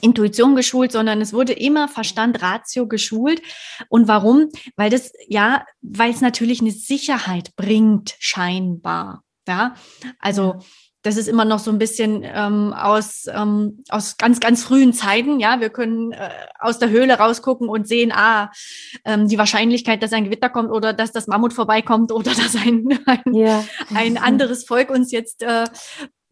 Intuition 0.00 0.56
geschult, 0.56 0.92
sondern 0.92 1.20
es 1.20 1.32
wurde 1.32 1.52
immer 1.52 1.88
Verstand, 1.88 2.42
Ratio 2.42 2.86
geschult. 2.86 3.42
Und 3.88 4.08
warum? 4.08 4.48
Weil 4.76 4.90
das, 4.90 5.12
ja, 5.28 5.64
weil 5.80 6.10
es 6.10 6.20
natürlich 6.20 6.60
eine 6.60 6.70
Sicherheit 6.70 7.54
bringt, 7.56 8.14
scheinbar. 8.18 9.22
Ja, 9.46 9.74
also 10.18 10.60
das 11.02 11.16
ist 11.16 11.28
immer 11.28 11.44
noch 11.44 11.58
so 11.58 11.70
ein 11.70 11.78
bisschen 11.78 12.22
ähm, 12.24 12.72
aus, 12.72 13.26
ähm, 13.28 13.82
aus 13.88 14.16
ganz, 14.16 14.38
ganz 14.38 14.62
frühen 14.62 14.92
Zeiten. 14.92 15.40
Ja, 15.40 15.60
wir 15.60 15.70
können 15.70 16.12
äh, 16.12 16.30
aus 16.60 16.78
der 16.78 16.90
Höhle 16.90 17.14
rausgucken 17.14 17.68
und 17.68 17.88
sehen, 17.88 18.12
ah, 18.12 18.52
ähm, 19.04 19.26
die 19.26 19.38
Wahrscheinlichkeit, 19.38 20.02
dass 20.02 20.12
ein 20.12 20.24
Gewitter 20.24 20.48
kommt 20.48 20.70
oder 20.70 20.92
dass 20.92 21.10
das 21.10 21.26
Mammut 21.26 21.52
vorbeikommt 21.52 22.12
oder 22.12 22.30
dass 22.34 22.54
ein, 22.54 22.86
ein, 23.06 23.34
yeah. 23.34 23.64
ein 23.94 24.16
anderes 24.16 24.64
Volk 24.64 24.90
uns 24.90 25.10
jetzt 25.10 25.42
äh, 25.42 25.64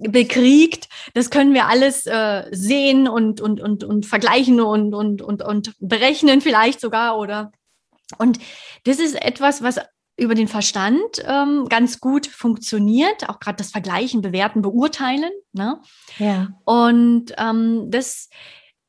bekriegt, 0.00 0.88
das 1.14 1.30
können 1.30 1.54
wir 1.54 1.66
alles 1.66 2.06
äh, 2.06 2.44
sehen 2.50 3.08
und, 3.08 3.40
und, 3.40 3.60
und, 3.60 3.84
und 3.84 4.06
vergleichen 4.06 4.60
und, 4.60 4.94
und, 4.94 5.22
und, 5.22 5.42
und 5.42 5.74
berechnen 5.78 6.40
vielleicht 6.40 6.80
sogar 6.80 7.18
oder 7.18 7.52
und 8.18 8.38
das 8.84 8.98
ist 8.98 9.14
etwas, 9.14 9.62
was 9.62 9.78
über 10.16 10.34
den 10.34 10.48
Verstand 10.48 11.00
ähm, 11.24 11.66
ganz 11.68 12.00
gut 12.00 12.26
funktioniert, 12.26 13.28
auch 13.28 13.40
gerade 13.40 13.56
das 13.56 13.70
Vergleichen, 13.70 14.20
Bewerten, 14.20 14.60
Beurteilen. 14.60 15.30
Ne? 15.52 15.80
Ja. 16.18 16.48
Und 16.64 17.32
ähm, 17.38 17.90
das, 17.90 18.28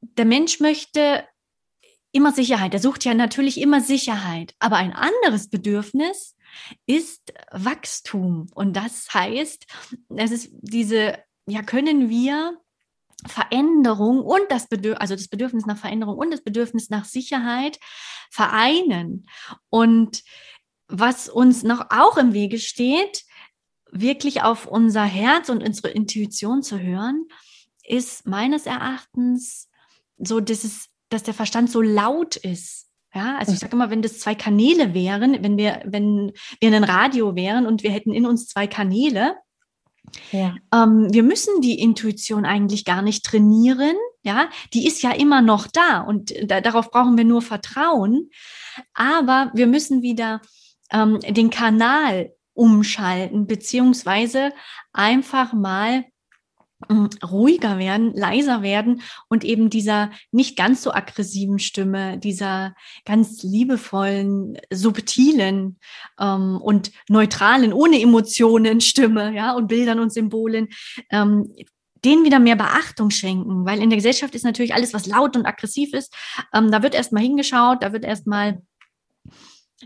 der 0.02 0.26
Mensch 0.26 0.60
möchte 0.60 1.24
immer 2.12 2.34
Sicherheit. 2.34 2.74
Er 2.74 2.82
sucht 2.82 3.06
ja 3.06 3.14
natürlich 3.14 3.62
immer 3.62 3.80
Sicherheit. 3.80 4.54
Aber 4.60 4.76
ein 4.76 4.94
anderes 4.94 5.50
Bedürfnis 5.50 6.36
ist 6.86 7.34
Wachstum. 7.52 8.48
Und 8.54 8.74
das 8.74 9.14
heißt, 9.14 9.66
es 10.16 10.32
ist 10.32 10.50
diese, 10.62 11.18
ja, 11.48 11.62
können 11.62 12.10
wir 12.10 12.58
Veränderung 13.28 14.22
und 14.22 14.42
das 14.50 14.68
Bedürfnis, 14.68 15.02
also 15.02 15.16
das 15.16 15.28
Bedürfnis 15.28 15.66
nach 15.66 15.78
Veränderung 15.78 16.18
und 16.18 16.32
das 16.32 16.42
Bedürfnis 16.42 16.90
nach 16.90 17.06
Sicherheit 17.06 17.80
vereinen. 18.32 19.28
Und 19.70 20.24
was 20.88 21.30
uns 21.30 21.64
noch 21.64 21.88
auch 21.90 22.18
im 22.18 22.34
Wege 22.34 22.60
steht, 22.60 23.24
wirklich 23.92 24.42
auf 24.42 24.66
unser 24.66 25.04
Herz 25.04 25.50
und 25.50 25.64
unsere 25.64 25.90
Intuition 25.90 26.64
zu 26.64 26.80
hören, 26.80 27.28
ist 27.84 28.26
meines 28.26 28.66
Erachtens 28.66 29.70
so, 30.18 30.40
dass, 30.40 30.64
es, 30.64 30.90
dass 31.10 31.24
der 31.24 31.34
Verstand 31.34 31.70
so 31.70 31.82
laut 31.82 32.38
ist. 32.38 32.91
Ja, 33.14 33.38
also 33.38 33.52
ich 33.52 33.60
sage 33.60 33.74
immer, 33.74 33.90
wenn 33.90 34.02
das 34.02 34.20
zwei 34.20 34.36
Kanäle 34.36 34.94
wären, 34.94 35.44
wenn 35.44 35.58
wir, 35.58 35.82
wenn 35.86 36.32
wir 36.62 36.74
ein 36.74 36.84
Radio 36.84 37.36
wären 37.36 37.68
und 37.68 37.84
wir 37.84 37.92
hätten 37.92 38.14
in 38.14 38.26
uns 38.26 38.48
zwei 38.48 38.68
Kanäle, 38.68 39.36
ja. 40.32 40.56
Ähm, 40.74 41.08
wir 41.12 41.24
müssen 41.24 41.62
die 41.62 41.80
Intuition 41.80 42.46
eigentlich 42.46 42.86
gar 42.86 43.02
nicht 43.02 43.26
trainieren. 43.26 43.96
Ja, 44.24 44.50
die 44.74 44.86
ist 44.86 45.02
ja 45.02 45.12
immer 45.12 45.42
noch 45.42 45.68
da 45.68 46.02
und 46.02 46.34
da, 46.44 46.62
darauf 46.62 46.92
brauchen 46.92 47.18
wir 47.18 47.24
nur 47.24 47.42
Vertrauen. 47.42 48.30
Aber 48.94 49.52
wir 49.54 49.68
müssen 49.68 50.02
wieder 50.02 50.42
ähm, 50.92 51.20
den 51.22 51.50
Kanal 51.50 52.34
umschalten, 52.54 53.48
beziehungsweise 53.48 54.52
einfach 54.94 55.54
mal 55.54 56.06
ruhiger 57.24 57.78
werden, 57.78 58.14
leiser 58.14 58.62
werden 58.62 59.02
und 59.30 59.44
eben 59.44 59.70
dieser 59.70 60.12
nicht 60.32 60.58
ganz 60.58 60.84
so 60.84 60.94
aggressiven 60.94 61.60
Stimme, 61.60 62.18
dieser 62.18 62.76
ganz 63.06 63.44
liebevollen, 63.44 64.58
subtilen 64.72 65.80
ähm, 66.20 66.60
und 66.62 66.92
neutralen, 67.10 67.74
ohne 67.74 68.02
Emotionen 68.02 68.82
Stimme, 68.82 69.34
ja, 69.34 69.54
und 69.54 69.68
Bildern 69.68 70.00
und 70.00 70.12
Symbolen, 70.12 70.70
ähm, 71.12 71.54
denen 72.04 72.26
wieder 72.26 72.40
mehr 72.40 72.56
Beachtung 72.56 73.12
schenken, 73.12 73.66
weil 73.66 73.82
in 73.82 73.90
der 73.90 73.98
Gesellschaft 73.98 74.34
ist 74.34 74.44
natürlich 74.44 74.74
alles, 74.74 74.94
was 74.94 75.06
laut 75.06 75.36
und 75.38 75.46
aggressiv 75.46 75.94
ist, 75.94 76.14
ähm, 76.54 76.72
da 76.72 76.82
wird 76.82 76.96
erstmal 76.96 77.22
hingeschaut, 77.22 77.84
da 77.84 77.94
wird 77.94 78.06
erstmal 78.06 78.62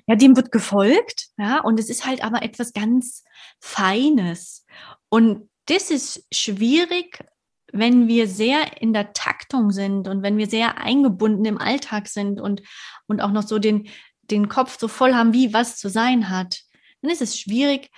ja, 0.08 0.16
dem 0.16 0.36
wird 0.36 0.52
gefolgt, 0.52 1.28
ja, 1.38 1.62
und 1.62 1.80
es 1.80 1.90
ist 1.90 2.06
halt 2.06 2.24
aber 2.24 2.44
etwas 2.44 2.74
ganz 2.74 3.24
Feines. 3.60 4.66
Und 5.10 5.50
das 5.66 5.92
ist 5.92 6.26
schwierig, 6.34 7.24
wenn 7.72 8.08
wir 8.08 8.28
sehr 8.28 8.82
in 8.82 8.94
der 8.94 9.14
Taktung 9.14 9.72
sind 9.72 10.08
und 10.08 10.22
wenn 10.24 10.38
wir 10.38 10.48
sehr 10.48 10.78
eingebunden 10.78 11.46
im 11.46 11.58
Alltag 11.58 12.08
sind 12.08 12.40
und, 12.40 12.62
und 13.08 13.22
auch 13.22 13.32
noch 13.32 13.44
so 13.44 13.60
den, 13.60 13.90
den 14.22 14.48
Kopf 14.48 14.80
so 14.80 14.88
voll 14.88 15.14
haben, 15.14 15.34
wie 15.34 15.54
was 15.54 15.78
zu 15.78 15.90
sein 15.90 16.30
hat, 16.30 16.62
dann 17.02 17.12
ist 17.12 17.22
es 17.22 17.38
schwierig, 17.38 17.90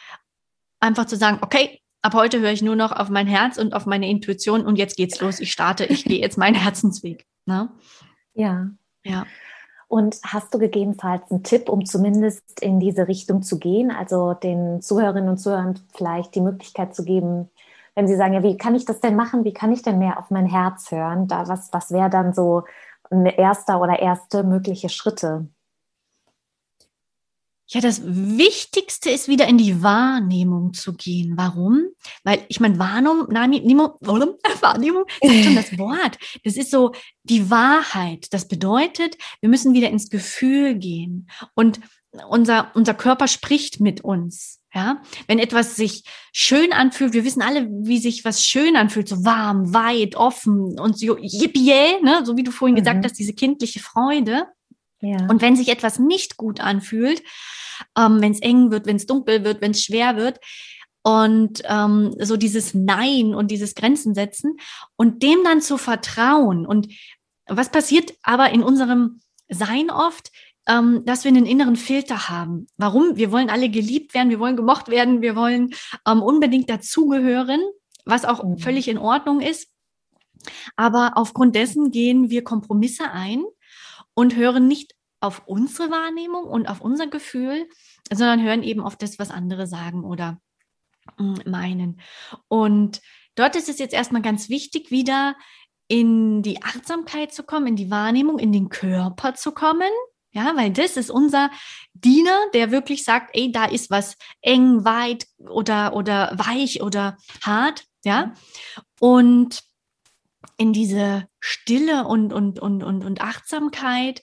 einfach 0.80 1.06
zu 1.06 1.16
sagen, 1.16 1.40
okay, 1.42 1.82
ab 2.02 2.14
heute 2.14 2.40
höre 2.40 2.52
ich 2.52 2.62
nur 2.62 2.76
noch 2.76 2.92
auf 2.92 3.10
mein 3.10 3.28
Herz 3.28 3.58
und 3.58 3.74
auf 3.74 3.86
meine 3.86 4.10
Intuition 4.10 4.66
und 4.66 4.78
jetzt 4.78 4.98
geht's 4.98 5.20
los, 5.20 5.40
ich 5.40 5.52
starte, 5.52 5.86
ich 5.86 6.06
gehe 6.06 6.20
jetzt 6.20 6.38
meinen 6.38 6.56
Herzensweg. 6.56 7.26
Ne? 7.46 7.70
Ja. 8.34 8.70
Ja. 9.04 9.26
Und 9.88 10.18
hast 10.24 10.54
du 10.54 10.60
gegebenenfalls 10.60 11.32
einen 11.32 11.44
Tipp, 11.44 11.70
um 11.70 11.86
zumindest 11.86 12.62
in 12.62 12.80
diese 12.80 13.08
Richtung 13.08 13.42
zu 13.42 13.58
gehen? 13.58 13.90
Also 13.90 14.34
den 14.34 14.82
Zuhörerinnen 14.82 15.30
und 15.30 15.38
Zuhörern 15.38 15.80
vielleicht 15.96 16.36
die 16.36 16.42
Möglichkeit 16.42 16.94
zu 16.94 17.06
geben, 17.06 17.50
wenn 17.98 18.08
sie 18.08 18.16
sagen, 18.16 18.36
ja, 18.36 18.44
wie 18.44 18.58
kann 18.58 18.76
ich 18.76 18.86
das 18.86 19.00
denn 19.00 19.16
machen? 19.16 19.44
Wie 19.44 19.54
kann 19.54 19.72
ich 19.72 19.82
denn 19.82 19.98
mehr 19.98 20.20
auf 20.20 20.30
mein 20.30 20.46
Herz 20.46 20.92
hören? 20.92 21.28
Da, 21.28 21.48
was 21.48 21.74
was 21.74 21.90
wäre 21.90 22.12
dann 22.12 22.32
so 22.32 22.62
ein 23.10 23.26
erster 23.26 23.82
oder 23.82 23.98
erste 23.98 24.44
mögliche 24.44 24.88
Schritte? 24.88 25.48
Ja, 27.66 27.82
das 27.82 28.04
Wichtigste 28.06 29.10
ist 29.10 29.28
wieder 29.28 29.48
in 29.48 29.58
die 29.58 29.82
Wahrnehmung 29.82 30.74
zu 30.74 30.94
gehen. 30.94 31.34
Warum? 31.38 31.88
Weil 32.24 32.46
ich 32.50 32.60
meine, 32.60 32.78
Wahrnehmung, 32.78 33.28
Wahrnehmung 34.62 35.06
ist 35.22 35.44
schon 35.44 35.56
das 35.56 35.76
Wort. 35.80 36.20
Das 36.44 36.56
ist 36.56 36.70
so 36.70 36.92
die 37.24 37.50
Wahrheit. 37.50 38.28
Das 38.32 38.48
bedeutet, 38.48 39.18
wir 39.42 39.50
müssen 39.50 39.74
wieder 39.74 39.90
ins 39.90 40.12
Gefühl 40.12 40.76
gehen 40.76 41.28
und 41.56 41.80
unser, 42.30 42.72
unser 42.76 42.94
Körper 42.94 43.28
spricht 43.28 43.80
mit 43.80 44.02
uns. 44.02 44.62
Ja, 44.78 45.02
wenn 45.26 45.40
etwas 45.40 45.76
sich 45.76 46.04
schön 46.32 46.72
anfühlt, 46.72 47.14
wir 47.14 47.26
wissen 47.26 47.42
alle, 47.42 47.68
wie 47.68 47.98
sich 47.98 48.24
was 48.26 48.46
schön 48.46 48.76
anfühlt, 48.76 49.10
so 49.10 49.26
warm, 49.26 49.74
weit, 49.74 50.16
offen 50.16 50.80
und 50.80 51.00
so 51.00 51.18
yippie, 51.18 52.00
ne, 52.04 52.22
so 52.24 52.38
wie 52.38 52.44
du 52.44 52.52
vorhin 52.52 52.76
mhm. 52.76 52.82
gesagt 52.82 53.04
hast, 53.04 53.18
diese 53.18 53.34
kindliche 53.34 53.80
Freude. 53.80 54.46
Ja. 55.02 55.18
Und 55.30 55.42
wenn 55.42 55.56
sich 55.56 55.70
etwas 55.70 55.98
nicht 55.98 56.38
gut 56.38 56.60
anfühlt, 56.60 57.24
ähm, 57.98 58.22
wenn 58.22 58.34
es 58.34 58.40
eng 58.42 58.70
wird, 58.70 58.86
wenn 58.86 58.98
es 58.98 59.08
dunkel 59.08 59.44
wird, 59.44 59.62
wenn 59.62 59.72
es 59.72 59.84
schwer 59.84 60.16
wird, 60.16 60.40
und 61.02 61.64
ähm, 61.64 62.14
so 62.20 62.38
dieses 62.38 62.76
Nein 62.76 63.34
und 63.34 63.50
dieses 63.50 63.74
Grenzen 63.74 64.14
setzen 64.14 64.58
und 64.96 65.24
dem 65.24 65.44
dann 65.44 65.62
zu 65.62 65.78
vertrauen. 65.78 66.68
Und 66.68 66.90
was 67.48 67.72
passiert 67.72 68.14
aber 68.22 68.52
in 68.52 68.62
unserem 68.62 69.22
Sein 69.48 69.90
oft? 69.90 70.30
Ähm, 70.68 71.06
dass 71.06 71.24
wir 71.24 71.30
einen 71.30 71.46
inneren 71.46 71.78
Filter 71.78 72.28
haben. 72.28 72.68
Warum? 72.76 73.16
Wir 73.16 73.32
wollen 73.32 73.50
alle 73.50 73.70
geliebt 73.70 74.14
werden, 74.14 74.30
wir 74.30 74.40
wollen 74.40 74.58
gemocht 74.58 74.90
werden, 74.90 75.22
wir 75.22 75.36
wollen 75.36 75.74
ähm, 76.06 76.22
unbedingt 76.22 76.70
dazugehören, 76.70 77.62
was 78.06 78.26
auch 78.26 78.44
mhm. 78.44 78.58
völlig 78.58 78.90
in 78.90 78.98
Ordnung 78.98 79.40
ist. 79.40 79.70
Aber 80.76 81.14
aufgrund 81.16 81.56
dessen 81.56 81.92
gehen 81.92 82.30
wir 82.30 82.44
Kompromisse 82.44 83.12
ein 83.12 83.44
und 84.14 84.36
hören 84.36 84.68
nicht 84.68 84.94
auf 85.20 85.44
unsere 85.46 85.90
Wahrnehmung 85.90 86.44
und 86.44 86.68
auf 86.68 86.82
unser 86.82 87.08
Gefühl, 87.08 87.68
sondern 88.12 88.44
hören 88.44 88.64
eben 88.64 88.82
auf 88.82 88.96
das, 88.96 89.20
was 89.20 89.32
andere 89.32 89.68
sagen 89.68 90.04
oder 90.04 90.40
hm, 91.18 91.40
meinen. 91.46 92.02
Und 92.48 93.02
dort 93.36 93.56
ist 93.56 93.70
es 93.70 93.80
jetzt 93.80 93.94
erstmal 93.94 94.22
ganz 94.22 94.50
wichtig, 94.50 94.92
wieder 94.92 95.36
in 95.88 96.44
die 96.44 96.62
Achtsamkeit 96.62 97.34
zu 97.34 97.44
kommen, 97.44 97.68
in 97.68 97.76
die 97.76 97.90
Wahrnehmung, 97.90 98.40
in 98.40 98.52
den 98.52 98.70
Körper 98.70 99.34
zu 99.34 99.52
kommen. 99.54 99.92
Ja, 100.38 100.56
weil 100.56 100.72
das 100.72 100.98
ist 100.98 101.10
unser 101.10 101.50
Diener, 101.96 102.38
der 102.54 102.70
wirklich 102.70 103.04
sagt, 103.04 103.32
ey, 103.34 103.52
da 103.52 103.66
ist 103.66 103.90
was 103.90 104.16
eng, 104.42 104.86
weit 104.86 105.26
oder, 105.40 105.96
oder 105.96 106.32
weich 106.36 106.84
oder 106.84 107.18
hart. 107.42 107.86
Ja. 108.06 108.36
Und 109.00 109.64
in 110.58 110.74
diese 110.74 111.28
Stille 111.40 112.06
und, 112.06 112.34
und, 112.34 112.60
und, 112.60 112.84
und, 112.84 113.04
und 113.04 113.20
Achtsamkeit, 113.20 114.22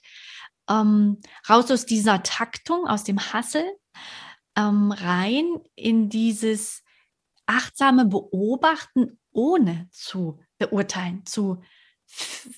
ähm, 0.69 1.19
raus 1.49 1.69
aus 1.69 1.85
dieser 1.85 2.23
Taktung, 2.23 2.87
aus 2.87 3.03
dem 3.03 3.19
Hassel, 3.33 3.65
ähm, 4.55 4.93
rein 4.93 5.59
in 5.75 6.07
dieses 6.07 6.81
achtsame 7.45 8.05
Beobachten, 8.05 9.19
ohne 9.33 9.89
zu 9.91 10.39
beurteilen, 10.59 11.25
zu 11.25 11.61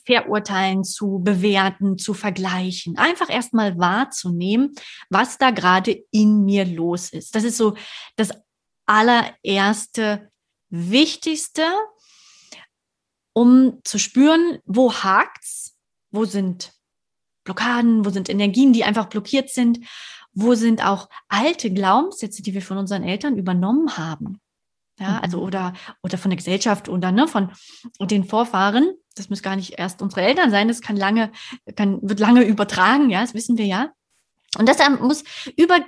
verurteilen, 0.06 0.84
zu 0.84 1.20
bewerten, 1.20 1.98
zu 1.98 2.14
vergleichen. 2.14 2.98
Einfach 2.98 3.30
erstmal 3.30 3.78
wahrzunehmen, 3.78 4.74
was 5.10 5.38
da 5.38 5.52
gerade 5.52 6.04
in 6.12 6.46
mir 6.46 6.66
los 6.66 7.10
ist. 7.10 7.36
Das 7.36 7.44
ist 7.44 7.58
so 7.58 7.76
das 8.16 8.32
allererste 8.86 10.32
Wichtigste, 10.70 11.64
um 13.34 13.80
zu 13.84 14.00
spüren, 14.00 14.60
wo 14.66 14.94
hakt's, 14.94 15.76
wo 16.12 16.26
sind 16.26 16.74
Blockaden, 17.44 18.06
wo 18.06 18.10
sind 18.10 18.30
Energien, 18.30 18.74
die 18.74 18.84
einfach 18.84 19.08
blockiert 19.08 19.50
sind, 19.50 19.80
wo 20.34 20.56
sind 20.56 20.86
auch 20.86 21.10
alte 21.28 21.72
Glaubenssätze, 21.72 22.42
die 22.42 22.54
wir 22.54 22.62
von 22.62 22.78
unseren 22.78 23.04
Eltern 23.04 23.38
übernommen 23.38 23.98
haben. 23.98 24.40
Ja, 25.00 25.20
also 25.20 25.38
mhm. 25.38 25.44
oder, 25.44 25.74
oder 26.02 26.18
von 26.18 26.32
der 26.32 26.38
Gesellschaft 26.38 26.90
oder 26.90 27.12
ne, 27.12 27.28
von 27.28 27.52
den 28.02 28.24
Vorfahren. 28.24 28.94
Das 29.16 29.30
muss 29.30 29.44
gar 29.44 29.56
nicht 29.56 29.78
erst 29.78 30.02
unsere 30.02 30.22
Eltern 30.22 30.52
sein, 30.52 30.68
das 30.68 30.82
kann 30.82 30.96
lange, 30.96 31.32
kann, 31.76 32.00
wird 32.02 32.20
lange 32.20 32.44
übertragen, 32.44 33.10
ja, 33.10 33.22
das 33.22 33.34
wissen 33.34 33.58
wir 33.58 33.66
ja. 33.66 33.92
Und 34.58 34.68
deshalb 34.68 35.02
muss 35.02 35.24
über 35.56 35.80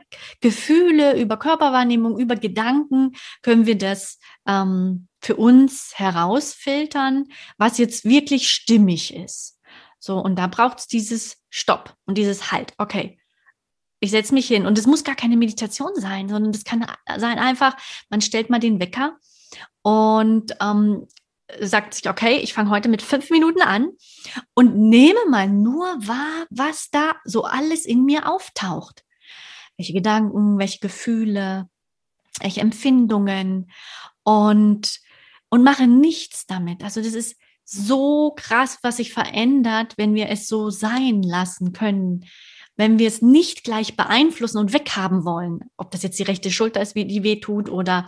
Gefühle, 0.41 1.19
über 1.19 1.37
Körperwahrnehmung, 1.37 2.19
über 2.19 2.35
Gedanken 2.35 3.13
können 3.41 3.65
wir 3.65 3.77
das 3.77 4.19
ähm, 4.47 5.07
für 5.21 5.35
uns 5.37 5.93
herausfiltern, 5.95 7.25
was 7.57 7.77
jetzt 7.77 8.05
wirklich 8.05 8.49
stimmig 8.49 9.15
ist. 9.15 9.59
So, 9.99 10.17
und 10.17 10.37
da 10.37 10.47
braucht 10.47 10.79
es 10.79 10.87
dieses 10.87 11.37
Stopp 11.49 11.95
und 12.05 12.17
dieses 12.17 12.51
Halt. 12.51 12.73
Okay, 12.77 13.19
ich 13.99 14.11
setze 14.11 14.33
mich 14.33 14.47
hin. 14.47 14.65
Und 14.65 14.77
es 14.77 14.87
muss 14.87 15.03
gar 15.03 15.15
keine 15.15 15.37
Meditation 15.37 15.91
sein, 15.95 16.29
sondern 16.29 16.51
das 16.51 16.63
kann 16.63 16.85
sein 17.17 17.39
einfach, 17.39 17.75
man 18.09 18.21
stellt 18.21 18.49
mal 18.49 18.59
den 18.59 18.79
Wecker 18.79 19.17
und 19.81 20.55
ähm, 20.61 21.07
sagt 21.59 21.93
sich, 21.93 22.09
okay, 22.09 22.37
ich 22.37 22.53
fange 22.53 22.69
heute 22.69 22.89
mit 22.89 23.01
fünf 23.01 23.29
Minuten 23.29 23.61
an 23.61 23.89
und 24.53 24.75
nehme 24.75 25.19
mal 25.29 25.47
nur 25.49 25.85
wahr, 26.07 26.45
was 26.49 26.89
da 26.91 27.13
so 27.23 27.43
alles 27.43 27.85
in 27.85 28.05
mir 28.05 28.29
auftaucht. 28.29 29.03
Welche 29.77 29.93
Gedanken, 29.93 30.59
welche 30.59 30.79
Gefühle, 30.79 31.69
welche 32.41 32.61
Empfindungen 32.61 33.71
und, 34.23 34.99
und 35.49 35.63
mache 35.63 35.87
nichts 35.87 36.45
damit. 36.45 36.83
Also 36.83 37.01
das 37.01 37.13
ist 37.13 37.37
so 37.63 38.33
krass, 38.35 38.79
was 38.81 38.97
sich 38.97 39.13
verändert, 39.13 39.93
wenn 39.97 40.15
wir 40.15 40.29
es 40.29 40.47
so 40.47 40.69
sein 40.69 41.23
lassen 41.23 41.71
können. 41.71 42.25
Wenn 42.79 42.97
wir 42.97 43.09
es 43.09 43.21
nicht 43.21 43.65
gleich 43.65 43.97
beeinflussen 43.97 44.57
und 44.57 44.71
weghaben 44.71 45.25
wollen, 45.25 45.69
ob 45.75 45.91
das 45.91 46.01
jetzt 46.01 46.17
die 46.17 46.23
rechte 46.23 46.49
Schulter 46.49 46.81
ist, 46.81 46.95
die 46.95 47.23
weh 47.23 47.41
tut 47.41 47.69
oder 47.69 48.05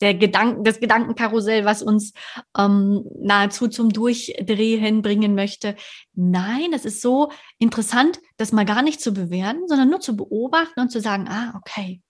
der 0.00 0.14
Gedanken, 0.14 0.64
das 0.64 0.80
Gedankenkarussell, 0.80 1.66
was 1.66 1.82
uns 1.82 2.14
ähm, 2.56 3.04
nahezu 3.20 3.68
zum 3.68 3.90
Durchdrehen 3.90 5.02
bringen 5.02 5.34
möchte. 5.34 5.76
Nein, 6.14 6.70
das 6.72 6.86
ist 6.86 7.02
so 7.02 7.30
interessant, 7.58 8.18
das 8.38 8.50
mal 8.50 8.64
gar 8.64 8.80
nicht 8.80 9.02
zu 9.02 9.12
bewerten, 9.12 9.68
sondern 9.68 9.90
nur 9.90 10.00
zu 10.00 10.16
beobachten 10.16 10.80
und 10.80 10.90
zu 10.90 11.02
sagen, 11.02 11.28
ah, 11.28 11.52
okay. 11.58 12.00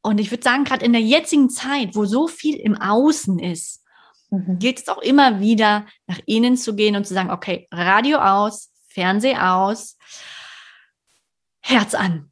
Und 0.00 0.18
ich 0.18 0.30
würde 0.30 0.44
sagen, 0.44 0.64
gerade 0.64 0.86
in 0.86 0.94
der 0.94 1.02
jetzigen 1.02 1.50
Zeit, 1.50 1.94
wo 1.94 2.06
so 2.06 2.26
viel 2.26 2.56
im 2.56 2.80
Außen 2.80 3.38
ist, 3.38 3.84
mhm. 4.30 4.58
gilt 4.58 4.78
es 4.78 4.88
auch 4.88 5.02
immer 5.02 5.40
wieder, 5.40 5.84
nach 6.06 6.20
innen 6.24 6.56
zu 6.56 6.74
gehen 6.74 6.96
und 6.96 7.06
zu 7.06 7.12
sagen, 7.12 7.30
okay, 7.30 7.68
Radio 7.70 8.16
aus, 8.16 8.70
Fernseh 8.88 9.36
aus, 9.36 9.98
Herz 11.64 11.94
an. 11.94 12.30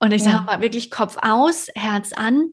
Und 0.00 0.12
ich 0.12 0.24
ja. 0.24 0.32
sage 0.32 0.44
mal 0.44 0.60
wirklich 0.60 0.90
Kopf 0.90 1.16
aus, 1.22 1.68
Herz 1.76 2.12
an, 2.12 2.50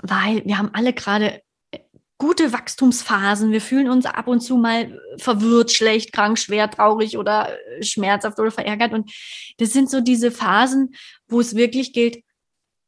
weil 0.00 0.44
wir 0.44 0.56
haben 0.56 0.70
alle 0.72 0.92
gerade 0.92 1.42
äh, 1.72 1.80
gute 2.18 2.52
Wachstumsphasen. 2.52 3.50
Wir 3.50 3.60
fühlen 3.60 3.90
uns 3.90 4.06
ab 4.06 4.28
und 4.28 4.40
zu 4.40 4.56
mal 4.56 4.98
verwirrt, 5.18 5.72
schlecht, 5.72 6.12
krank, 6.12 6.38
schwer, 6.38 6.70
traurig 6.70 7.18
oder 7.18 7.50
äh, 7.50 7.82
schmerzhaft 7.82 8.38
oder 8.38 8.52
verärgert. 8.52 8.92
Und 8.92 9.12
das 9.58 9.72
sind 9.72 9.90
so 9.90 10.00
diese 10.00 10.30
Phasen, 10.30 10.94
wo 11.26 11.40
es 11.40 11.56
wirklich 11.56 11.92
gilt, 11.92 12.22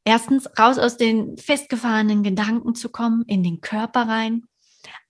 erstens 0.05 0.48
raus 0.57 0.79
aus 0.79 0.96
den 0.96 1.37
festgefahrenen 1.37 2.22
Gedanken 2.22 2.77
zu 2.77 2.90
kommen, 2.90 3.25
in 3.27 3.42
den 3.42 3.61
Körper 3.61 4.03
rein, 4.03 4.44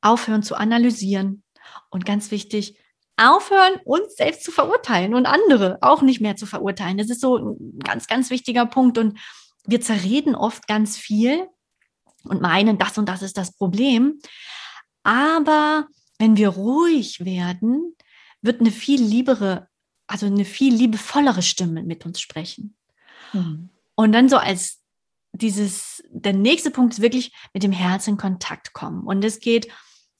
aufhören 0.01 0.43
zu 0.43 0.55
analysieren 0.55 1.43
und 1.91 2.07
ganz 2.07 2.31
wichtig, 2.31 2.79
aufhören, 3.17 3.81
uns 3.85 4.15
selbst 4.17 4.45
zu 4.45 4.51
verurteilen 4.51 5.15
und 5.15 5.27
andere 5.27 5.79
auch 5.81 6.03
nicht 6.03 6.21
mehr 6.21 6.37
zu 6.37 6.47
verurteilen. 6.47 6.99
Das 6.99 7.11
ist 7.11 7.21
so 7.21 7.37
ein 7.37 7.79
ganz, 7.79 8.07
ganz 8.07 8.31
wichtiger 8.31 8.67
Punkt. 8.67 8.99
Und 8.99 9.19
wir 9.67 9.81
zerreden 9.81 10.35
oft 10.35 10.67
ganz 10.67 10.97
viel 10.97 11.47
und 12.25 12.41
meinen, 12.41 12.79
das 12.79 12.99
und 12.99 13.09
das 13.09 13.23
ist 13.23 13.37
das 13.37 13.53
Problem. 13.57 14.21
Aber 15.03 15.87
wenn 16.19 16.37
wir 16.37 16.51
ruhig 16.51 17.25
werden, 17.25 17.97
wird 18.41 18.61
eine 18.61 18.71
viel 18.71 19.03
liebere, 19.03 19.69
also 20.07 20.27
eine 20.27 20.45
viel 20.45 20.75
liebevollere 20.75 21.43
Stimme 21.43 21.83
mit 21.83 22.07
uns 22.07 22.21
sprechen. 22.21 22.77
Mhm. 23.33 23.69
Und 23.95 24.13
dann 24.13 24.29
so 24.29 24.37
als 24.37 24.81
dieses, 25.33 26.03
der 26.11 26.33
nächste 26.33 26.71
Punkt 26.71 26.95
ist 26.95 27.03
wirklich 27.03 27.33
mit 27.53 27.63
dem 27.63 27.73
Herz 27.73 28.07
in 28.07 28.17
Kontakt 28.17 28.73
kommen. 28.73 29.05
Und 29.05 29.25
es 29.25 29.41
geht 29.41 29.69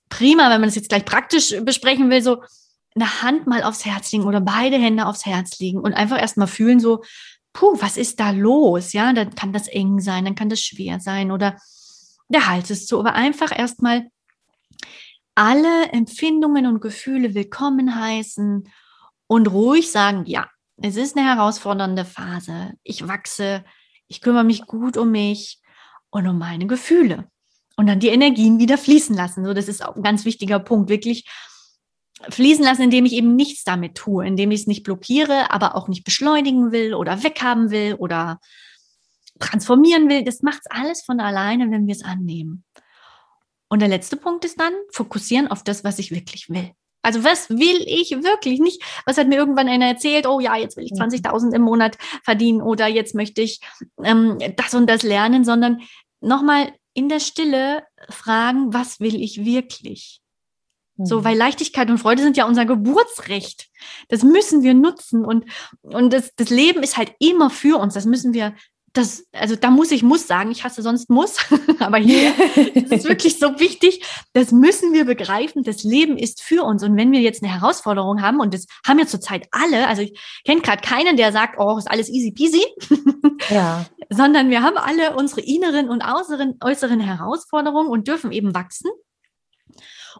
prima, 0.09 0.51
wenn 0.51 0.61
man 0.61 0.69
es 0.69 0.75
jetzt 0.75 0.89
gleich 0.89 1.05
praktisch 1.05 1.55
besprechen 1.63 2.11
will, 2.11 2.23
so 2.23 2.43
eine 2.95 3.23
Hand 3.23 3.47
mal 3.47 3.63
aufs 3.63 3.85
Herz 3.85 4.13
legen 4.13 4.25
oder 4.25 4.41
beide 4.41 4.77
Hände 4.77 5.07
aufs 5.07 5.27
Herz 5.27 5.59
legen 5.59 5.81
und 5.81 5.95
einfach 5.95 6.21
erstmal 6.21 6.47
fühlen, 6.47 6.81
so, 6.81 7.03
puh, 7.53 7.77
was 7.81 7.97
ist 7.97 8.21
da 8.21 8.31
los? 8.31 8.93
Ja, 8.93 9.13
dann 9.13 9.35
kann 9.35 9.53
das 9.53 9.69
eng 9.69 10.01
sein, 10.01 10.25
dann 10.25 10.35
kann 10.35 10.49
das 10.49 10.61
schwer 10.61 11.01
sein 11.01 11.31
oder 11.31 11.57
der 12.29 12.49
Hals 12.49 12.71
ist 12.71 12.89
zu, 12.89 12.99
aber 12.99 13.15
einfach 13.15 13.57
erstmal 13.57 14.09
alle 15.35 15.87
Empfindungen 15.93 16.67
und 16.67 16.81
Gefühle 16.81 17.35
willkommen 17.35 18.01
heißen 18.01 18.69
und 19.27 19.47
ruhig 19.51 19.91
sagen, 19.91 20.25
ja, 20.27 20.47
es 20.77 20.97
ist 20.97 21.17
eine 21.17 21.27
herausfordernde 21.27 22.05
Phase. 22.05 22.73
Ich 22.83 23.07
wachse, 23.07 23.65
ich 24.09 24.21
kümmere 24.21 24.45
mich 24.45 24.67
gut 24.67 24.97
um 24.97 25.11
mich 25.11 25.61
und 26.11 26.27
um 26.27 26.39
meine 26.39 26.67
Gefühle. 26.67 27.29
Und 27.77 27.87
dann 27.87 28.01
die 28.01 28.09
Energien 28.09 28.59
wieder 28.59 28.77
fließen 28.77 29.17
lassen. 29.17 29.45
So, 29.45 29.55
das 29.55 29.69
ist 29.69 29.85
auch 29.85 29.97
ein 29.97 30.03
ganz 30.03 30.25
wichtiger 30.25 30.59
Punkt. 30.59 30.91
Wirklich 30.91 31.27
fließen 32.31 32.65
lassen, 32.65 32.83
indem 32.83 33.05
ich 33.05 33.13
eben 33.13 33.35
nichts 33.35 33.65
damit 33.65 33.95
tue, 33.95 34.27
indem 34.27 34.51
ich 34.51 34.63
es 34.63 34.67
nicht 34.67 34.83
blockiere, 34.83 35.51
aber 35.51 35.75
auch 35.75 35.89
nicht 35.89 36.05
beschleunigen 36.05 36.73
will 36.73 36.95
oder 36.95 37.23
weghaben 37.23 37.71
will 37.71 37.95
oder 37.95 38.41
transformieren 39.39 40.09
will. 40.09 40.25
Das 40.25 40.43
macht 40.43 40.61
es 40.65 40.71
alles 40.71 41.03
von 41.03 41.21
alleine, 41.21 41.71
wenn 41.71 41.87
wir 41.87 41.95
es 41.95 42.05
annehmen. 42.05 42.65
Und 43.69 43.81
der 43.81 43.89
letzte 43.89 44.17
Punkt 44.17 44.45
ist 44.45 44.61
dann, 44.61 44.73
fokussieren 44.91 45.49
auf 45.49 45.65
das, 45.65 45.83
was 45.83 45.99
ich 45.99 46.11
wirklich 46.11 46.49
will. 46.51 46.73
Also 47.03 47.25
was 47.25 47.51
will 47.51 47.83
ich 47.87 48.11
wirklich 48.23 48.61
nicht? 48.61 48.83
Was 49.07 49.19
hat 49.19 49.27
mir 49.27 49.37
irgendwann 49.37 49.69
einer 49.69 49.87
erzählt? 49.87 50.27
Oh 50.27 50.39
ja, 50.39 50.57
jetzt 50.57 50.77
will 50.77 50.85
ich 50.85 50.93
20.000 50.93 51.47
mhm. 51.47 51.55
im 51.55 51.63
Monat 51.63 51.99
verdienen 52.23 52.63
oder 52.63 52.87
jetzt 52.87 53.15
möchte 53.15 53.43
ich 53.43 53.61
ähm, 54.05 54.39
das 54.57 54.75
und 54.75 54.89
das 54.89 55.03
lernen, 55.03 55.45
sondern 55.45 55.81
nochmal 56.21 56.73
in 56.95 57.09
der 57.09 57.21
Stille 57.21 57.83
fragen, 58.09 58.73
was 58.73 59.01
will 59.01 59.21
ich 59.21 59.45
wirklich? 59.45 60.21
So, 61.05 61.21
mhm. 61.21 61.25
weil 61.25 61.37
Leichtigkeit 61.37 61.91
und 61.91 61.99
Freude 61.99 62.23
sind 62.23 62.37
ja 62.37 62.47
unser 62.47 62.65
Geburtsrecht. 62.65 63.69
Das 64.09 64.23
müssen 64.23 64.63
wir 64.63 64.75
nutzen 64.75 65.25
und, 65.25 65.45
und 65.83 66.13
das, 66.13 66.35
das 66.37 66.51
Leben 66.51 66.83
ist 66.83 66.97
halt 66.97 67.13
immer 67.19 67.51
für 67.51 67.79
uns. 67.79 67.95
Das 67.95 68.05
müssen 68.05 68.33
wir 68.35 68.55
das, 68.93 69.25
also 69.33 69.57
da 69.57 69.71
muss 69.71 69.91
ich 69.91 70.03
muss 70.03 70.27
sagen, 70.27 70.51
ich 70.51 70.65
hasse 70.65 70.83
sonst 70.83 71.09
muss, 71.09 71.39
aber 71.79 71.97
hier 71.97 72.33
ist 72.75 72.93
es 72.93 73.05
wirklich 73.05 73.39
so 73.39 73.59
wichtig, 73.59 74.05
das 74.35 74.53
müssen 74.53 74.93
wir 74.93 75.07
begreifen, 75.07 75.63
das 75.63 75.83
Leben 75.83 76.19
ist 76.19 76.43
für 76.43 76.63
uns 76.63 76.83
und 76.83 76.97
wenn 76.97 77.11
wir 77.11 77.21
jetzt 77.21 77.43
eine 77.43 77.53
Herausforderung 77.53 78.21
haben 78.21 78.41
und 78.41 78.53
das 78.53 78.67
haben 78.87 78.99
ja 78.99 79.07
zurzeit 79.07 79.49
alle, 79.51 79.87
also 79.89 80.03
ich 80.03 80.19
kenne 80.45 80.61
gerade 80.61 80.83
keinen, 80.83 81.17
der 81.17 81.33
sagt, 81.33 81.59
oh, 81.59 81.79
ist 81.79 81.91
alles 81.91 82.11
easy 82.11 82.33
peasy, 82.33 82.63
ja. 83.49 83.87
sondern 84.11 84.51
wir 84.51 84.63
haben 84.63 84.77
alle 84.77 85.17
unsere 85.17 85.41
inneren 85.41 85.89
und 85.89 86.05
äußeren, 86.05 86.59
äußeren 86.63 87.01
Herausforderungen 87.01 87.89
und 87.89 88.09
dürfen 88.09 88.31
eben 88.31 88.55
wachsen 88.55 88.91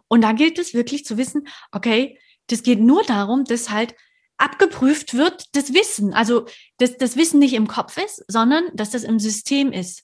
und 0.07 0.21
da 0.21 0.31
gilt 0.31 0.59
es 0.59 0.73
wirklich 0.73 1.05
zu 1.05 1.17
wissen, 1.17 1.47
okay, 1.71 2.19
das 2.47 2.63
geht 2.63 2.79
nur 2.79 3.03
darum, 3.03 3.45
dass 3.45 3.69
halt 3.69 3.95
abgeprüft 4.37 5.13
wird, 5.13 5.55
das 5.55 5.73
Wissen. 5.73 6.13
Also, 6.13 6.45
dass 6.77 6.97
das 6.97 7.15
Wissen 7.15 7.39
nicht 7.39 7.53
im 7.53 7.67
Kopf 7.67 7.97
ist, 7.97 8.23
sondern 8.27 8.65
dass 8.73 8.91
das 8.91 9.03
im 9.03 9.19
System 9.19 9.71
ist. 9.71 10.03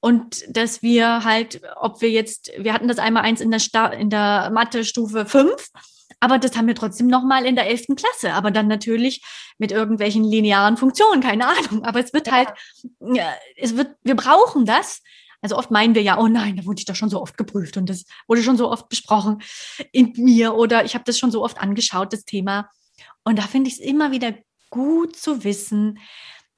Und 0.00 0.44
dass 0.48 0.82
wir 0.82 1.24
halt, 1.24 1.60
ob 1.76 2.00
wir 2.00 2.10
jetzt, 2.10 2.50
wir 2.58 2.72
hatten 2.72 2.88
das 2.88 2.98
einmal 2.98 3.22
eins 3.22 3.40
in 3.40 3.50
der, 3.50 3.60
Sta 3.60 3.86
in 3.86 4.10
der 4.10 4.50
Mathe-Stufe 4.52 5.26
5, 5.26 5.70
aber 6.20 6.38
das 6.38 6.56
haben 6.56 6.66
wir 6.66 6.74
trotzdem 6.74 7.08
nochmal 7.08 7.44
in 7.44 7.56
der 7.56 7.66
11. 7.66 7.96
Klasse, 7.96 8.32
aber 8.32 8.50
dann 8.50 8.68
natürlich 8.68 9.22
mit 9.58 9.72
irgendwelchen 9.72 10.24
linearen 10.24 10.76
Funktionen, 10.76 11.20
keine 11.20 11.46
Ahnung. 11.46 11.84
Aber 11.84 12.02
es 12.02 12.12
wird 12.12 12.28
ja. 12.28 12.32
halt, 12.32 12.48
es 13.56 13.76
wird, 13.76 13.90
wir 14.02 14.16
brauchen 14.16 14.64
das. 14.64 15.02
Also 15.46 15.58
oft 15.58 15.70
meinen 15.70 15.94
wir 15.94 16.02
ja, 16.02 16.18
oh 16.18 16.26
nein, 16.26 16.56
da 16.56 16.64
wurde 16.64 16.80
ich 16.80 16.86
doch 16.86 16.96
schon 16.96 17.08
so 17.08 17.22
oft 17.22 17.38
geprüft 17.38 17.76
und 17.76 17.88
das 17.88 18.04
wurde 18.26 18.42
schon 18.42 18.56
so 18.56 18.68
oft 18.68 18.88
besprochen 18.88 19.42
in 19.92 20.12
mir 20.16 20.56
oder 20.56 20.84
ich 20.84 20.94
habe 20.94 21.04
das 21.04 21.20
schon 21.20 21.30
so 21.30 21.44
oft 21.44 21.58
angeschaut, 21.60 22.12
das 22.12 22.24
Thema. 22.24 22.68
Und 23.22 23.38
da 23.38 23.42
finde 23.42 23.68
ich 23.68 23.74
es 23.74 23.80
immer 23.80 24.10
wieder 24.10 24.34
gut 24.70 25.14
zu 25.14 25.44
wissen, 25.44 26.00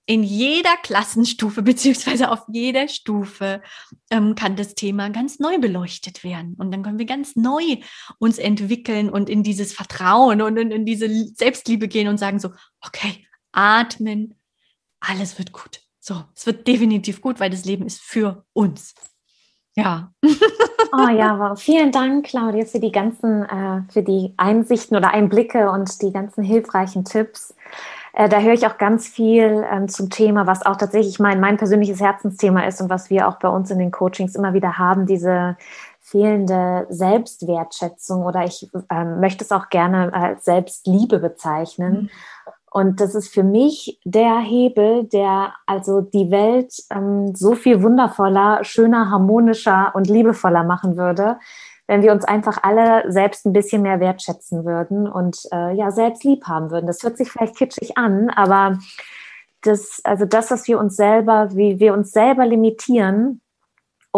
in 0.06 0.22
jeder 0.22 0.74
Klassenstufe 0.82 1.60
beziehungsweise 1.70 2.30
auf 2.30 2.46
jeder 2.50 2.88
Stufe 2.88 3.60
ähm, 4.08 4.34
kann 4.34 4.56
das 4.56 4.74
Thema 4.74 5.10
ganz 5.10 5.38
neu 5.38 5.58
beleuchtet 5.58 6.24
werden. 6.24 6.54
Und 6.54 6.70
dann 6.70 6.82
können 6.82 6.98
wir 6.98 7.04
ganz 7.04 7.36
neu 7.36 7.76
uns 8.18 8.38
entwickeln 8.38 9.10
und 9.10 9.28
in 9.28 9.42
dieses 9.42 9.74
Vertrauen 9.74 10.40
und 10.40 10.56
in, 10.56 10.70
in 10.70 10.86
diese 10.86 11.10
Selbstliebe 11.34 11.88
gehen 11.88 12.08
und 12.08 12.16
sagen 12.16 12.40
so, 12.40 12.52
okay, 12.80 13.26
atmen, 13.52 14.40
alles 14.98 15.36
wird 15.36 15.52
gut. 15.52 15.82
So, 16.08 16.24
es 16.34 16.46
wird 16.46 16.66
definitiv 16.66 17.20
gut, 17.20 17.38
weil 17.38 17.50
das 17.50 17.66
Leben 17.66 17.84
ist 17.84 18.00
für 18.00 18.42
uns. 18.54 18.94
Ja. 19.76 20.10
Oh 20.90 21.08
ja, 21.10 21.38
wow. 21.38 21.60
vielen 21.60 21.92
Dank, 21.92 22.24
Claudia, 22.24 22.64
für 22.64 22.80
die 22.80 22.92
ganzen, 22.92 23.44
äh, 23.44 23.82
für 23.92 24.02
die 24.02 24.32
Einsichten 24.38 24.96
oder 24.96 25.12
Einblicke 25.12 25.70
und 25.70 26.00
die 26.00 26.10
ganzen 26.10 26.42
hilfreichen 26.42 27.04
Tipps. 27.04 27.54
Äh, 28.14 28.30
da 28.30 28.40
höre 28.40 28.54
ich 28.54 28.66
auch 28.66 28.78
ganz 28.78 29.06
viel 29.06 29.66
ähm, 29.70 29.88
zum 29.88 30.08
Thema, 30.08 30.46
was 30.46 30.64
auch 30.64 30.76
tatsächlich 30.76 31.18
mein, 31.18 31.40
mein 31.40 31.58
persönliches 31.58 32.00
Herzensthema 32.00 32.62
ist 32.62 32.80
und 32.80 32.88
was 32.88 33.10
wir 33.10 33.28
auch 33.28 33.38
bei 33.38 33.48
uns 33.50 33.70
in 33.70 33.78
den 33.78 33.90
Coachings 33.90 34.34
immer 34.34 34.54
wieder 34.54 34.78
haben, 34.78 35.04
diese 35.04 35.58
fehlende 36.00 36.86
Selbstwertschätzung 36.88 38.24
oder 38.24 38.44
ich 38.44 38.70
ähm, 38.90 39.20
möchte 39.20 39.44
es 39.44 39.52
auch 39.52 39.68
gerne 39.68 40.10
als 40.14 40.46
Selbstliebe 40.46 41.18
bezeichnen. 41.18 41.92
Mhm. 41.92 42.10
Und 42.70 43.00
das 43.00 43.14
ist 43.14 43.32
für 43.32 43.42
mich 43.42 43.98
der 44.04 44.38
Hebel, 44.38 45.04
der 45.04 45.54
also 45.66 46.00
die 46.00 46.30
Welt 46.30 46.74
ähm, 46.90 47.34
so 47.34 47.54
viel 47.54 47.82
wundervoller, 47.82 48.62
schöner, 48.64 49.10
harmonischer 49.10 49.92
und 49.94 50.08
liebevoller 50.08 50.64
machen 50.64 50.96
würde, 50.96 51.38
wenn 51.86 52.02
wir 52.02 52.12
uns 52.12 52.24
einfach 52.24 52.58
alle 52.62 53.10
selbst 53.10 53.46
ein 53.46 53.54
bisschen 53.54 53.82
mehr 53.82 54.00
wertschätzen 54.00 54.64
würden 54.64 55.08
und 55.08 55.38
äh, 55.52 55.74
ja, 55.74 55.90
selbst 55.90 56.24
lieb 56.24 56.44
haben 56.46 56.70
würden. 56.70 56.86
Das 56.86 57.02
hört 57.02 57.16
sich 57.16 57.30
vielleicht 57.30 57.56
kitschig 57.56 57.96
an, 57.96 58.28
aber 58.28 58.78
das, 59.62 60.00
also 60.04 60.24
das, 60.24 60.50
was 60.50 60.68
wir 60.68 60.78
uns 60.78 60.96
selber, 60.96 61.48
wie 61.54 61.80
wir 61.80 61.94
uns 61.94 62.12
selber 62.12 62.46
limitieren, 62.46 63.40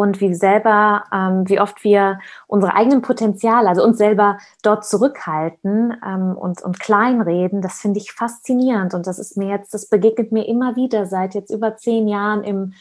und 0.00 0.20
wie 0.22 0.34
selber, 0.34 1.04
ähm, 1.12 1.46
wie 1.46 1.60
oft 1.60 1.84
wir 1.84 2.20
unsere 2.46 2.74
eigenen 2.74 3.02
Potenziale, 3.02 3.68
also 3.68 3.84
uns 3.84 3.98
selber 3.98 4.38
dort 4.62 4.86
zurückhalten 4.86 5.94
ähm, 6.06 6.36
und, 6.36 6.62
und 6.62 6.80
kleinreden, 6.80 7.60
das 7.60 7.80
finde 7.80 8.00
ich 8.00 8.12
faszinierend. 8.12 8.94
Und 8.94 9.06
das 9.06 9.18
ist 9.18 9.36
mir 9.36 9.48
jetzt, 9.48 9.74
das 9.74 9.90
begegnet 9.90 10.32
mir 10.32 10.48
immer 10.48 10.74
wieder 10.74 11.04
seit 11.04 11.34
jetzt 11.34 11.50
über 11.50 11.76
zehn 11.76 12.08
Jahren 12.08 12.44
im 12.44 12.72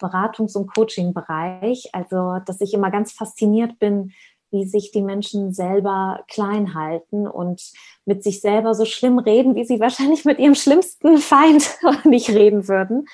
Beratungs- 0.00 0.56
und 0.56 0.74
Coaching-Bereich. 0.74 1.90
Also, 1.92 2.38
dass 2.44 2.60
ich 2.60 2.74
immer 2.74 2.90
ganz 2.90 3.12
fasziniert 3.12 3.78
bin, 3.78 4.12
wie 4.50 4.64
sich 4.64 4.90
die 4.90 5.02
Menschen 5.02 5.52
selber 5.52 6.24
klein 6.28 6.74
halten 6.74 7.28
und 7.28 7.62
mit 8.06 8.24
sich 8.24 8.40
selber 8.40 8.74
so 8.74 8.84
schlimm 8.84 9.20
reden, 9.20 9.54
wie 9.54 9.64
sie 9.64 9.78
wahrscheinlich 9.78 10.24
mit 10.24 10.40
ihrem 10.40 10.56
schlimmsten 10.56 11.18
Feind 11.18 11.78
nicht 12.04 12.28
reden 12.30 12.66
würden. 12.66 13.06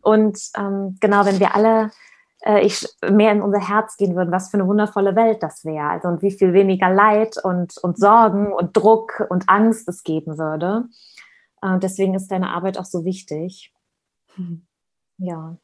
Und 0.00 0.38
ähm, 0.56 0.96
genau, 1.00 1.26
wenn 1.26 1.40
wir 1.40 1.54
alle 1.54 1.90
äh, 2.44 2.64
ich 2.64 2.86
mehr 3.08 3.32
in 3.32 3.42
unser 3.42 3.66
Herz 3.66 3.96
gehen 3.96 4.16
würden, 4.16 4.32
was 4.32 4.50
für 4.50 4.58
eine 4.58 4.66
wundervolle 4.66 5.16
Welt 5.16 5.42
das 5.42 5.64
wäre. 5.64 5.88
Also 5.88 6.08
und 6.08 6.22
wie 6.22 6.30
viel 6.30 6.52
weniger 6.52 6.92
Leid 6.92 7.36
und, 7.42 7.76
und 7.78 7.98
Sorgen 7.98 8.52
und 8.52 8.76
Druck 8.76 9.26
und 9.28 9.48
Angst 9.48 9.88
es 9.88 10.02
geben 10.02 10.38
würde. 10.38 10.84
Äh, 11.62 11.78
deswegen 11.78 12.14
ist 12.14 12.30
deine 12.30 12.50
Arbeit 12.50 12.78
auch 12.78 12.84
so 12.84 13.04
wichtig. 13.04 13.72
Hm. 14.34 14.66
Ja. 15.18 15.56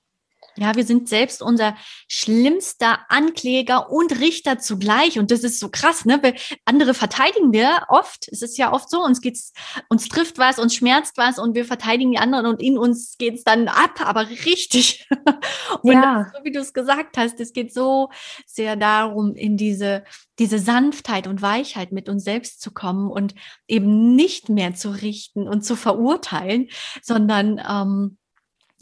Ja, 0.59 0.75
wir 0.75 0.85
sind 0.85 1.09
selbst 1.09 1.43
unser 1.43 1.77
schlimmster 2.09 3.01
Ankläger 3.09 3.91
und 3.91 4.21
Richter 4.21 4.59
zugleich. 4.59 5.19
Und 5.19 5.31
das 5.31 5.45
ist 5.45 5.61
so 5.61 5.69
krass, 5.69 6.05
ne? 6.05 6.19
Weil 6.23 6.35
andere 6.65 6.95
verteidigen 6.95 7.53
wir 7.53 7.87
oft. 7.89 8.29
Es 8.31 8.43
ist 8.43 8.57
ja 8.57 8.73
oft 8.73 8.91
so, 8.91 9.03
uns 9.03 9.21
geht's, 9.21 9.53
uns 9.89 10.09
trifft 10.09 10.39
was, 10.39 10.59
uns 10.59 10.75
schmerzt 10.75 11.17
was 11.17 11.39
und 11.39 11.55
wir 11.55 11.65
verteidigen 11.65 12.13
die 12.13 12.19
anderen 12.19 12.47
und 12.47 12.63
in 12.63 12.79
uns 12.79 13.17
geht's 13.19 13.45
dann 13.45 13.69
ab, 13.69 14.01
aber 14.01 14.29
richtig. 14.29 15.09
und 15.83 15.93
ja. 15.93 16.31
so 16.35 16.45
wie 16.45 16.53
du 16.53 16.61
es 16.61 16.73
gesagt 16.73 17.17
hast, 17.17 17.39
es 17.41 17.53
geht 17.53 17.73
so 17.73 18.09
sehr 18.47 18.77
darum, 18.77 19.35
in 19.35 19.57
diese, 19.57 20.05
diese 20.39 20.59
Sanftheit 20.59 21.27
und 21.27 21.43
Weichheit 21.43 21.93
mit 21.93 22.09
uns 22.09 22.25
selbst 22.25 22.61
zu 22.61 22.73
kommen 22.73 23.11
und 23.11 23.35
eben 23.69 24.15
nicht 24.15 24.49
mehr 24.49 24.75
zu 24.75 24.91
richten 24.91 25.49
und 25.49 25.65
zu 25.65 25.77
verurteilen, 25.77 26.69
sondern 27.03 27.61
ähm, 27.69 28.19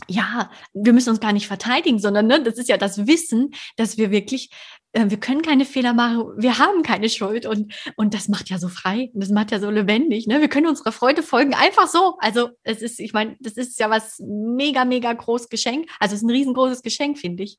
ja, 0.09 0.51
wir 0.73 0.93
müssen 0.93 1.11
uns 1.11 1.21
gar 1.21 1.33
nicht 1.33 1.47
verteidigen, 1.47 1.99
sondern 1.99 2.27
ne, 2.27 2.43
das 2.43 2.59
ist 2.59 2.69
ja 2.69 2.77
das 2.77 3.07
Wissen, 3.07 3.55
dass 3.77 3.97
wir 3.97 4.11
wirklich, 4.11 4.51
äh, 4.93 5.09
wir 5.09 5.19
können 5.19 5.43
keine 5.43 5.65
Fehler 5.65 5.95
machen, 5.95 6.33
wir 6.37 6.59
haben 6.59 6.83
keine 6.83 7.09
Schuld 7.09 7.47
und, 7.47 7.73
und 7.97 8.13
das 8.13 8.29
macht 8.29 8.51
ja 8.51 8.59
so 8.59 8.69
frei 8.69 9.11
und 9.15 9.23
das 9.23 9.31
macht 9.31 9.51
ja 9.51 9.61
so 9.61 9.71
lebendig. 9.71 10.27
Ne? 10.27 10.41
Wir 10.41 10.49
können 10.49 10.67
unserer 10.67 10.93
Freude 10.93 11.23
folgen, 11.23 11.55
einfach 11.55 11.89
so. 11.89 12.17
Also 12.19 12.51
es 12.63 12.83
ist, 12.83 13.01
ich 13.01 13.13
meine, 13.13 13.37
das 13.41 13.55
ist 13.55 13.79
ja 13.79 13.89
was 13.89 14.19
mega, 14.21 14.85
mega 14.85 15.13
groß 15.13 15.49
Geschenk. 15.49 15.89
Also 16.01 16.15
es 16.15 16.23
ist 16.23 16.27
ein 16.27 16.31
riesengroßes 16.31 16.83
Geschenk, 16.83 17.19
finde 17.19 17.45
ich. 17.45 17.59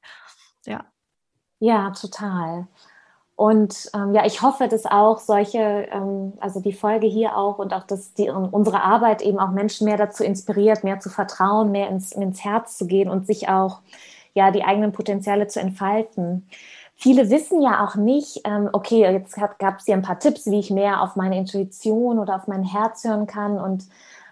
Ja. 0.65 0.85
Ja, 1.59 1.91
total. 1.91 2.67
Und 3.35 3.89
ähm, 3.93 4.13
ja, 4.13 4.25
ich 4.25 4.41
hoffe, 4.41 4.69
dass 4.69 4.85
auch 4.85 5.19
solche, 5.19 5.59
ähm, 5.91 6.33
also 6.39 6.61
die 6.61 6.71
Folge 6.71 7.05
hier 7.05 7.37
auch 7.37 7.59
und 7.59 7.73
auch, 7.73 7.83
dass 7.83 8.13
die, 8.13 8.29
unsere 8.29 8.81
Arbeit 8.81 9.21
eben 9.21 9.39
auch 9.39 9.51
Menschen 9.51 9.85
mehr 9.85 9.97
dazu 9.97 10.23
inspiriert, 10.23 10.85
mehr 10.85 11.01
zu 11.01 11.09
vertrauen, 11.09 11.71
mehr 11.71 11.89
ins, 11.89 12.13
ins 12.13 12.45
Herz 12.45 12.77
zu 12.77 12.87
gehen 12.87 13.09
und 13.09 13.27
sich 13.27 13.49
auch 13.49 13.81
ja 14.33 14.51
die 14.51 14.63
eigenen 14.63 14.93
Potenziale 14.93 15.47
zu 15.47 15.59
entfalten. 15.59 16.47
Viele 16.95 17.29
wissen 17.29 17.61
ja 17.61 17.85
auch 17.85 17.95
nicht, 17.95 18.39
ähm, 18.45 18.69
okay, 18.71 19.01
jetzt 19.01 19.35
gab 19.35 19.79
es 19.79 19.85
hier 19.85 19.95
ein 19.95 20.01
paar 20.01 20.19
Tipps, 20.19 20.45
wie 20.45 20.59
ich 20.59 20.71
mehr 20.71 21.01
auf 21.01 21.17
meine 21.17 21.37
Intuition 21.37 22.19
oder 22.19 22.37
auf 22.37 22.47
mein 22.47 22.63
Herz 22.63 23.03
hören 23.03 23.27
kann. 23.27 23.59
Und 23.59 23.83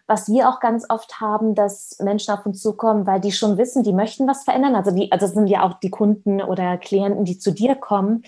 was 0.07 0.29
wir 0.29 0.47
auch 0.47 0.61
ganz 0.61 0.85
oft 0.89 1.19
haben, 1.19 1.55
dass 1.55 1.97
Menschen 1.99 2.33
auf 2.33 2.45
uns 2.45 2.61
zukommen, 2.61 3.05
weil 3.05 3.19
die 3.19 3.33
schon 3.33 3.57
wissen, 3.57 3.83
die 3.83 3.91
möchten 3.91 4.27
was 4.27 4.45
verändern. 4.45 4.75
Also 4.75 4.91
die, 4.91 5.11
also 5.11 5.27
sind 5.27 5.47
ja 5.47 5.63
auch 5.63 5.73
die 5.73 5.89
Kunden 5.89 6.41
oder 6.41 6.77
Klienten, 6.77 7.25
die 7.25 7.37
zu 7.37 7.51
dir 7.51 7.75
kommen 7.75 8.23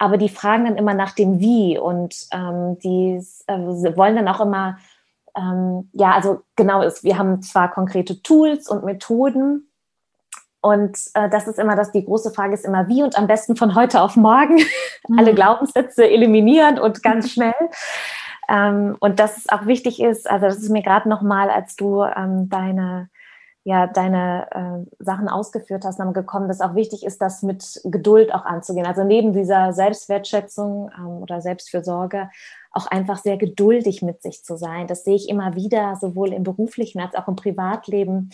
aber 0.00 0.16
die 0.16 0.28
fragen 0.28 0.64
dann 0.64 0.76
immer 0.76 0.94
nach 0.94 1.12
dem 1.14 1.38
Wie 1.38 1.78
und 1.78 2.26
ähm, 2.32 2.78
die 2.82 3.22
äh, 3.46 3.96
wollen 3.96 4.16
dann 4.16 4.28
auch 4.28 4.40
immer, 4.40 4.78
ähm, 5.36 5.88
ja, 5.92 6.12
also 6.12 6.40
genau 6.56 6.82
ist, 6.82 7.04
wir 7.04 7.18
haben 7.18 7.42
zwar 7.42 7.70
konkrete 7.70 8.20
Tools 8.22 8.68
und 8.68 8.84
Methoden, 8.84 9.70
und 10.62 10.98
äh, 11.14 11.28
das 11.30 11.48
ist 11.48 11.58
immer 11.58 11.74
das, 11.74 11.90
die 11.90 12.04
große 12.04 12.32
Frage 12.32 12.54
ist 12.54 12.66
immer 12.66 12.86
wie 12.88 13.02
und 13.02 13.16
am 13.16 13.26
besten 13.26 13.56
von 13.56 13.74
heute 13.74 14.02
auf 14.02 14.16
morgen 14.16 14.56
mhm. 15.08 15.18
alle 15.18 15.34
Glaubenssätze 15.34 16.08
eliminieren 16.08 16.78
und 16.78 17.02
ganz 17.02 17.30
schnell. 17.30 17.54
Ähm, 18.48 18.96
und 19.00 19.20
dass 19.20 19.38
es 19.38 19.48
auch 19.48 19.66
wichtig 19.66 20.02
ist, 20.02 20.28
also 20.28 20.46
das 20.46 20.58
ist 20.58 20.70
mir 20.70 20.82
gerade 20.82 21.08
nochmal, 21.08 21.50
als 21.50 21.76
du 21.76 22.02
ähm, 22.02 22.48
deine, 22.48 23.08
ja, 23.62 23.86
deine 23.86 24.46
äh, 24.50 25.04
Sachen 25.04 25.28
ausgeführt 25.28 25.84
hast, 25.84 25.98
dann 25.98 26.14
gekommen, 26.14 26.48
dass 26.48 26.60
auch 26.60 26.74
wichtig 26.74 27.04
ist, 27.04 27.20
das 27.20 27.42
mit 27.42 27.80
Geduld 27.84 28.34
auch 28.34 28.44
anzugehen. 28.44 28.86
Also 28.86 29.04
neben 29.04 29.32
dieser 29.32 29.72
Selbstwertschätzung 29.72 30.90
ähm, 30.96 31.22
oder 31.22 31.40
Selbstfürsorge 31.40 32.30
auch 32.72 32.86
einfach 32.86 33.18
sehr 33.18 33.36
geduldig 33.36 34.00
mit 34.00 34.22
sich 34.22 34.44
zu 34.44 34.56
sein. 34.56 34.86
Das 34.86 35.04
sehe 35.04 35.16
ich 35.16 35.28
immer 35.28 35.54
wieder, 35.56 35.96
sowohl 36.00 36.32
im 36.32 36.42
beruflichen 36.42 37.00
als 37.00 37.14
auch 37.14 37.28
im 37.28 37.36
Privatleben 37.36 38.30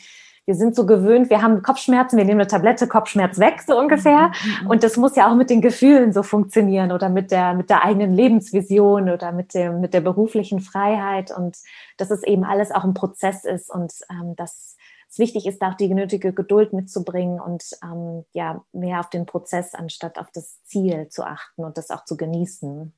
wir 0.47 0.55
sind 0.55 0.77
so 0.77 0.87
gewöhnt, 0.87 1.29
wir 1.29 1.43
haben 1.43 1.61
Kopfschmerzen, 1.61 2.17
wir 2.17 2.25
nehmen 2.25 2.41
eine 2.41 2.47
Tablette, 2.47 2.87
Kopfschmerz 2.87 3.39
weg, 3.41 3.62
so 3.67 3.77
ungefähr. 3.77 4.29
Mhm, 4.29 4.65
mhm. 4.65 4.71
Und 4.71 4.85
das 4.85 4.97
muss 4.97 5.17
ja 5.17 5.29
auch 5.29 5.35
mit 5.35 5.51
den 5.51 5.61
Gefühlen 5.61 6.12
so 6.12 6.23
funktionieren 6.23 6.93
oder 6.93 7.09
mit 7.09 7.33
der, 7.33 7.55
mit 7.55 7.69
der 7.69 7.85
eigenen 7.85 8.15
Lebensvision 8.15 9.11
oder 9.11 9.33
mit 9.33 9.55
dem, 9.55 9.81
mit 9.81 9.93
der 9.93 10.01
beruflichen 10.01 10.61
Freiheit 10.61 11.37
und 11.37 11.57
dass 11.97 12.12
es 12.12 12.23
eben 12.23 12.45
alles 12.45 12.71
auch 12.71 12.85
ein 12.85 12.95
Prozess 12.95 13.45
ist 13.45 13.71
und 13.71 13.93
ähm, 14.09 14.37
dass 14.37 14.76
es 15.17 15.19
wichtig 15.19 15.47
ist, 15.47 15.63
auch 15.63 15.75
die 15.75 15.89
genötige 15.89 16.35
Geduld 16.35 16.75
mitzubringen 16.75 17.41
und 17.41 17.65
ähm, 17.83 18.27
ja, 18.33 18.63
mehr 18.73 19.01
auf 19.01 19.09
den 19.09 19.25
Prozess 19.25 19.75
anstatt 19.75 20.19
auf 20.19 20.31
das 20.31 20.63
Ziel 20.65 21.09
zu 21.09 21.25
achten 21.25 21.65
und 21.65 21.79
das 21.79 21.91
auch 21.91 22.05
zu 22.05 22.19
genießen. 22.19 22.93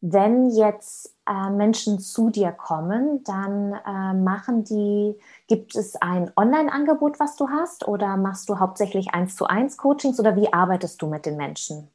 Wenn 0.00 0.50
jetzt 0.50 1.16
äh, 1.28 1.50
Menschen 1.50 1.98
zu 1.98 2.30
dir 2.30 2.52
kommen, 2.52 3.24
dann 3.24 3.72
äh, 3.72 4.14
machen 4.14 4.62
die, 4.62 5.18
gibt 5.48 5.74
es 5.74 5.96
ein 5.96 6.30
Online-Angebot, 6.36 7.18
was 7.18 7.34
du 7.34 7.48
hast, 7.48 7.88
oder 7.88 8.16
machst 8.16 8.48
du 8.48 8.60
hauptsächlich 8.60 9.12
eins 9.12 9.34
zu 9.34 9.46
eins 9.46 9.76
Coachings 9.76 10.20
oder 10.20 10.36
wie 10.36 10.52
arbeitest 10.52 11.02
du 11.02 11.08
mit 11.08 11.26
den 11.26 11.36
Menschen? 11.36 11.88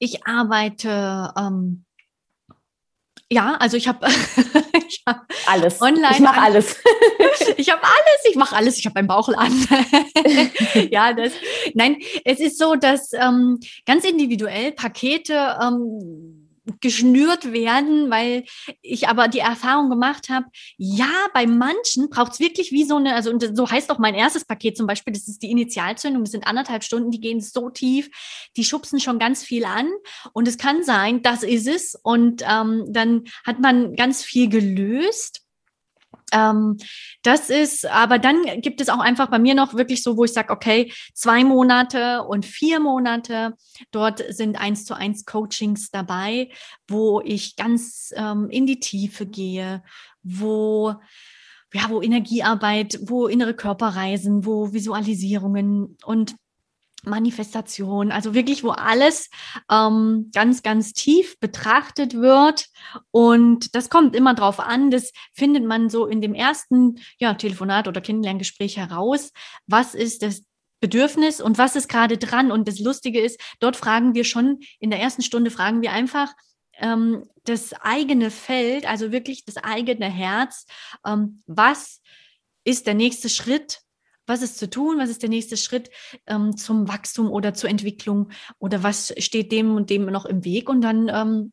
Ich 0.00 0.26
arbeite 0.26 1.32
ähm, 1.38 1.84
ja, 3.32 3.56
also 3.58 3.76
ich 3.76 3.88
habe 3.88 4.06
hab 5.06 5.26
alles. 5.46 5.80
Online. 5.80 6.10
Ich 6.12 6.20
mache 6.20 6.40
alles. 6.40 6.76
ich 7.56 7.70
habe 7.70 7.82
alles. 7.82 8.24
Ich 8.30 8.36
mache 8.36 8.54
alles. 8.54 8.78
Ich 8.78 8.86
habe 8.86 8.96
einen 8.96 9.08
Bauchladen. 9.08 9.66
ja, 10.90 11.12
das. 11.14 11.32
Nein, 11.74 11.96
es 12.24 12.40
ist 12.40 12.58
so, 12.58 12.74
dass 12.74 13.12
ähm, 13.14 13.58
ganz 13.86 14.04
individuell 14.04 14.72
Pakete 14.72 15.56
ähm, 15.62 16.41
geschnürt 16.80 17.52
werden, 17.52 18.10
weil 18.10 18.44
ich 18.82 19.08
aber 19.08 19.28
die 19.28 19.40
Erfahrung 19.40 19.90
gemacht 19.90 20.28
habe, 20.28 20.46
ja, 20.76 21.12
bei 21.34 21.46
manchen 21.46 22.08
braucht 22.08 22.32
es 22.32 22.40
wirklich 22.40 22.70
wie 22.70 22.84
so 22.84 22.96
eine, 22.96 23.14
also 23.14 23.32
so 23.52 23.70
heißt 23.70 23.90
auch 23.90 23.98
mein 23.98 24.14
erstes 24.14 24.44
Paket 24.44 24.76
zum 24.76 24.86
Beispiel, 24.86 25.12
das 25.12 25.26
ist 25.26 25.42
die 25.42 25.50
Initialzündung, 25.50 26.22
das 26.22 26.32
sind 26.32 26.46
anderthalb 26.46 26.84
Stunden, 26.84 27.10
die 27.10 27.20
gehen 27.20 27.40
so 27.40 27.70
tief, 27.70 28.10
die 28.56 28.64
schubsen 28.64 29.00
schon 29.00 29.18
ganz 29.18 29.42
viel 29.42 29.64
an 29.64 29.90
und 30.32 30.46
es 30.46 30.58
kann 30.58 30.84
sein, 30.84 31.22
das 31.22 31.42
ist 31.42 31.66
es 31.66 31.98
und 32.02 32.42
ähm, 32.48 32.84
dann 32.88 33.24
hat 33.44 33.58
man 33.60 33.96
ganz 33.96 34.22
viel 34.22 34.48
gelöst 34.48 35.41
ähm, 36.32 36.76
das 37.22 37.50
ist, 37.50 37.86
aber 37.86 38.18
dann 38.18 38.42
gibt 38.60 38.80
es 38.80 38.88
auch 38.88 38.98
einfach 38.98 39.28
bei 39.28 39.38
mir 39.38 39.54
noch 39.54 39.74
wirklich 39.74 40.02
so, 40.02 40.16
wo 40.16 40.24
ich 40.24 40.32
sage, 40.32 40.52
okay, 40.52 40.92
zwei 41.14 41.44
Monate 41.44 42.22
und 42.22 42.44
vier 42.44 42.80
Monate, 42.80 43.54
dort 43.90 44.24
sind 44.28 44.60
eins 44.60 44.84
zu 44.84 44.94
eins 44.94 45.24
Coachings 45.24 45.90
dabei, 45.90 46.50
wo 46.88 47.20
ich 47.20 47.56
ganz 47.56 48.12
ähm, 48.16 48.48
in 48.50 48.66
die 48.66 48.80
Tiefe 48.80 49.26
gehe, 49.26 49.82
wo 50.22 50.94
ja, 51.74 51.88
wo 51.88 52.02
Energiearbeit, 52.02 52.98
wo 53.02 53.28
innere 53.28 53.54
Körperreisen, 53.54 54.44
wo 54.44 54.72
Visualisierungen 54.72 55.96
und 56.04 56.36
Manifestation, 57.04 58.12
also 58.12 58.34
wirklich, 58.34 58.62
wo 58.64 58.70
alles 58.70 59.28
ähm, 59.70 60.30
ganz, 60.32 60.62
ganz 60.62 60.92
tief 60.92 61.38
betrachtet 61.40 62.14
wird. 62.14 62.66
Und 63.10 63.74
das 63.74 63.90
kommt 63.90 64.14
immer 64.14 64.34
drauf 64.34 64.60
an, 64.60 64.90
das 64.90 65.12
findet 65.34 65.64
man 65.64 65.90
so 65.90 66.06
in 66.06 66.20
dem 66.20 66.34
ersten 66.34 67.00
ja, 67.18 67.34
Telefonat 67.34 67.88
oder 67.88 68.00
Kennenlerngespräch 68.00 68.76
heraus. 68.76 69.32
Was 69.66 69.94
ist 69.94 70.22
das 70.22 70.44
Bedürfnis 70.80 71.40
und 71.40 71.58
was 71.58 71.76
ist 71.76 71.88
gerade 71.88 72.18
dran? 72.18 72.50
Und 72.50 72.68
das 72.68 72.78
Lustige 72.78 73.20
ist, 73.20 73.40
dort 73.60 73.76
fragen 73.76 74.14
wir 74.14 74.24
schon, 74.24 74.58
in 74.78 74.90
der 74.90 75.00
ersten 75.00 75.22
Stunde 75.22 75.50
fragen 75.50 75.82
wir 75.82 75.92
einfach, 75.92 76.32
ähm, 76.78 77.28
das 77.44 77.72
eigene 77.72 78.30
Feld, 78.30 78.86
also 78.86 79.12
wirklich 79.12 79.44
das 79.44 79.56
eigene 79.56 80.10
Herz, 80.10 80.66
ähm, 81.06 81.42
was 81.46 82.00
ist 82.64 82.86
der 82.86 82.94
nächste 82.94 83.28
Schritt, 83.28 83.80
was 84.32 84.42
ist 84.42 84.58
zu 84.58 84.68
tun? 84.68 84.98
Was 84.98 85.10
ist 85.10 85.22
der 85.22 85.28
nächste 85.28 85.56
Schritt 85.56 85.90
ähm, 86.26 86.56
zum 86.56 86.88
Wachstum 86.88 87.30
oder 87.30 87.54
zur 87.54 87.68
Entwicklung? 87.68 88.30
Oder 88.58 88.82
was 88.82 89.12
steht 89.18 89.52
dem 89.52 89.76
und 89.76 89.90
dem 89.90 90.06
noch 90.06 90.24
im 90.24 90.44
Weg? 90.44 90.68
Und 90.68 90.80
dann 90.80 91.08
ähm, 91.08 91.52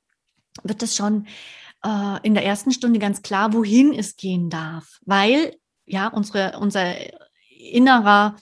wird 0.63 0.81
es 0.81 0.95
schon 0.95 1.27
äh, 1.83 2.17
in 2.23 2.33
der 2.33 2.45
ersten 2.45 2.71
Stunde 2.71 2.99
ganz 2.99 3.21
klar, 3.21 3.53
wohin 3.53 3.93
es 3.93 4.15
gehen 4.15 4.49
darf. 4.49 4.99
Weil 5.05 5.55
ja, 5.85 6.07
unsere, 6.07 6.57
unser 6.59 6.95
innerer 7.49 8.37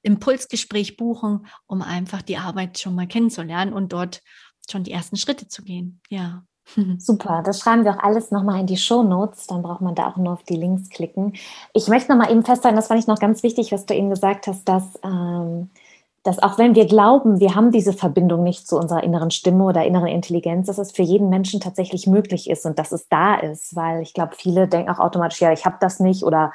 Impulsgespräch 0.02 0.96
buchen, 0.96 1.46
um 1.66 1.83
einfach 1.83 2.22
die 2.22 2.37
Arbeit 2.37 2.78
schon 2.78 2.94
mal 2.94 3.07
kennenzulernen 3.07 3.72
und 3.72 3.92
dort 3.92 4.22
schon 4.70 4.85
die 4.85 4.92
ersten 4.92 5.16
Schritte 5.16 5.48
zu 5.48 5.62
gehen. 5.62 6.00
Ja. 6.09 6.44
Super, 6.98 7.42
das 7.42 7.61
schreiben 7.61 7.85
wir 7.85 7.96
auch 7.96 8.02
alles 8.02 8.31
nochmal 8.31 8.61
in 8.61 8.66
die 8.66 8.76
Show 8.76 9.02
Notes, 9.02 9.46
dann 9.46 9.62
braucht 9.62 9.81
man 9.81 9.94
da 9.94 10.09
auch 10.09 10.16
nur 10.16 10.35
auf 10.35 10.42
die 10.42 10.57
Links 10.57 10.90
klicken. 10.90 11.35
Ich 11.72 11.88
möchte 11.88 12.12
nochmal 12.12 12.31
eben 12.31 12.44
festhalten, 12.44 12.76
das 12.76 12.88
fand 12.88 13.00
ich 13.00 13.07
noch 13.07 13.18
ganz 13.18 13.42
wichtig, 13.42 13.72
was 13.72 13.87
du 13.87 13.94
eben 13.94 14.11
gesagt 14.11 14.46
hast, 14.46 14.68
dass 14.68 14.98
ähm, 15.02 15.70
dass 16.24 16.42
auch 16.42 16.59
wenn 16.59 16.74
wir 16.74 16.87
glauben, 16.87 17.40
wir 17.40 17.54
haben 17.54 17.70
diese 17.70 17.92
Verbindung 17.92 18.42
nicht 18.42 18.66
zu 18.66 18.76
unserer 18.76 19.02
inneren 19.02 19.31
Stimme 19.31 19.64
oder 19.64 19.85
inneren 19.85 20.09
Intelligenz, 20.09 20.66
dass 20.66 20.78
es 20.78 20.92
für 20.92 21.02
jeden 21.02 21.28
Menschen 21.28 21.61
tatsächlich 21.61 22.07
möglich 22.07 22.50
ist 22.50 22.66
und 22.66 22.78
dass 22.78 22.92
es 22.92 23.09
da 23.09 23.37
ist, 23.37 23.76
weil 23.76 24.02
ich 24.02 24.14
glaube, 24.14 24.35
viele 24.37 24.68
denken 24.68 24.90
auch 24.90 24.98
automatisch, 24.98 25.40
ja, 25.40 25.52
ich 25.52 25.64
habe 25.64 25.76
das 25.81 26.00
nicht 26.00 26.24
oder 26.24 26.52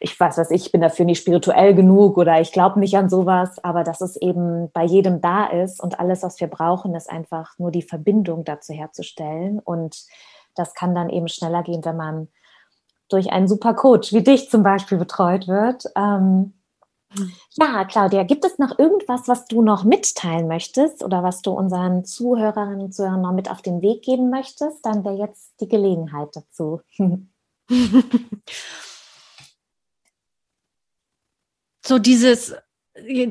ich 0.00 0.18
weiß 0.18 0.36
was, 0.38 0.50
ich 0.50 0.70
bin 0.70 0.80
dafür 0.80 1.06
nicht 1.06 1.20
spirituell 1.20 1.74
genug 1.74 2.18
oder 2.18 2.40
ich 2.40 2.52
glaube 2.52 2.78
nicht 2.78 2.96
an 2.96 3.08
sowas, 3.08 3.62
aber 3.64 3.84
dass 3.84 4.00
es 4.00 4.16
eben 4.16 4.70
bei 4.72 4.84
jedem 4.84 5.20
da 5.20 5.46
ist 5.46 5.82
und 5.82 5.98
alles, 5.98 6.22
was 6.22 6.38
wir 6.40 6.48
brauchen, 6.48 6.94
ist 6.94 7.10
einfach 7.10 7.58
nur 7.58 7.70
die 7.70 7.82
Verbindung 7.82 8.44
dazu 8.44 8.74
herzustellen. 8.74 9.58
Und 9.58 10.04
das 10.54 10.74
kann 10.74 10.94
dann 10.94 11.08
eben 11.08 11.28
schneller 11.28 11.62
gehen, 11.62 11.84
wenn 11.84 11.96
man 11.96 12.28
durch 13.08 13.32
einen 13.32 13.48
super 13.48 13.74
Coach 13.74 14.12
wie 14.12 14.22
dich 14.22 14.50
zum 14.50 14.62
Beispiel 14.62 14.98
betreut 14.98 15.48
wird. 15.48 15.84
Ähm, 15.96 16.54
ja, 17.52 17.84
Claudia, 17.84 18.24
gibt 18.24 18.44
es 18.44 18.58
noch 18.58 18.78
irgendwas, 18.78 19.28
was 19.28 19.46
du 19.46 19.62
noch 19.62 19.84
mitteilen 19.84 20.48
möchtest 20.48 21.02
oder 21.02 21.22
was 21.22 21.40
du 21.42 21.52
unseren 21.52 22.04
Zuhörerinnen 22.04 22.80
und 22.80 22.92
Zuhörern 22.92 23.22
noch 23.22 23.32
mit 23.32 23.50
auf 23.50 23.62
den 23.62 23.80
Weg 23.82 24.02
geben 24.02 24.28
möchtest? 24.30 24.84
Dann 24.84 25.04
wäre 25.04 25.16
jetzt 25.16 25.54
die 25.60 25.68
Gelegenheit 25.68 26.34
dazu. 26.34 26.80
so 31.84 31.98
dieses, 31.98 32.54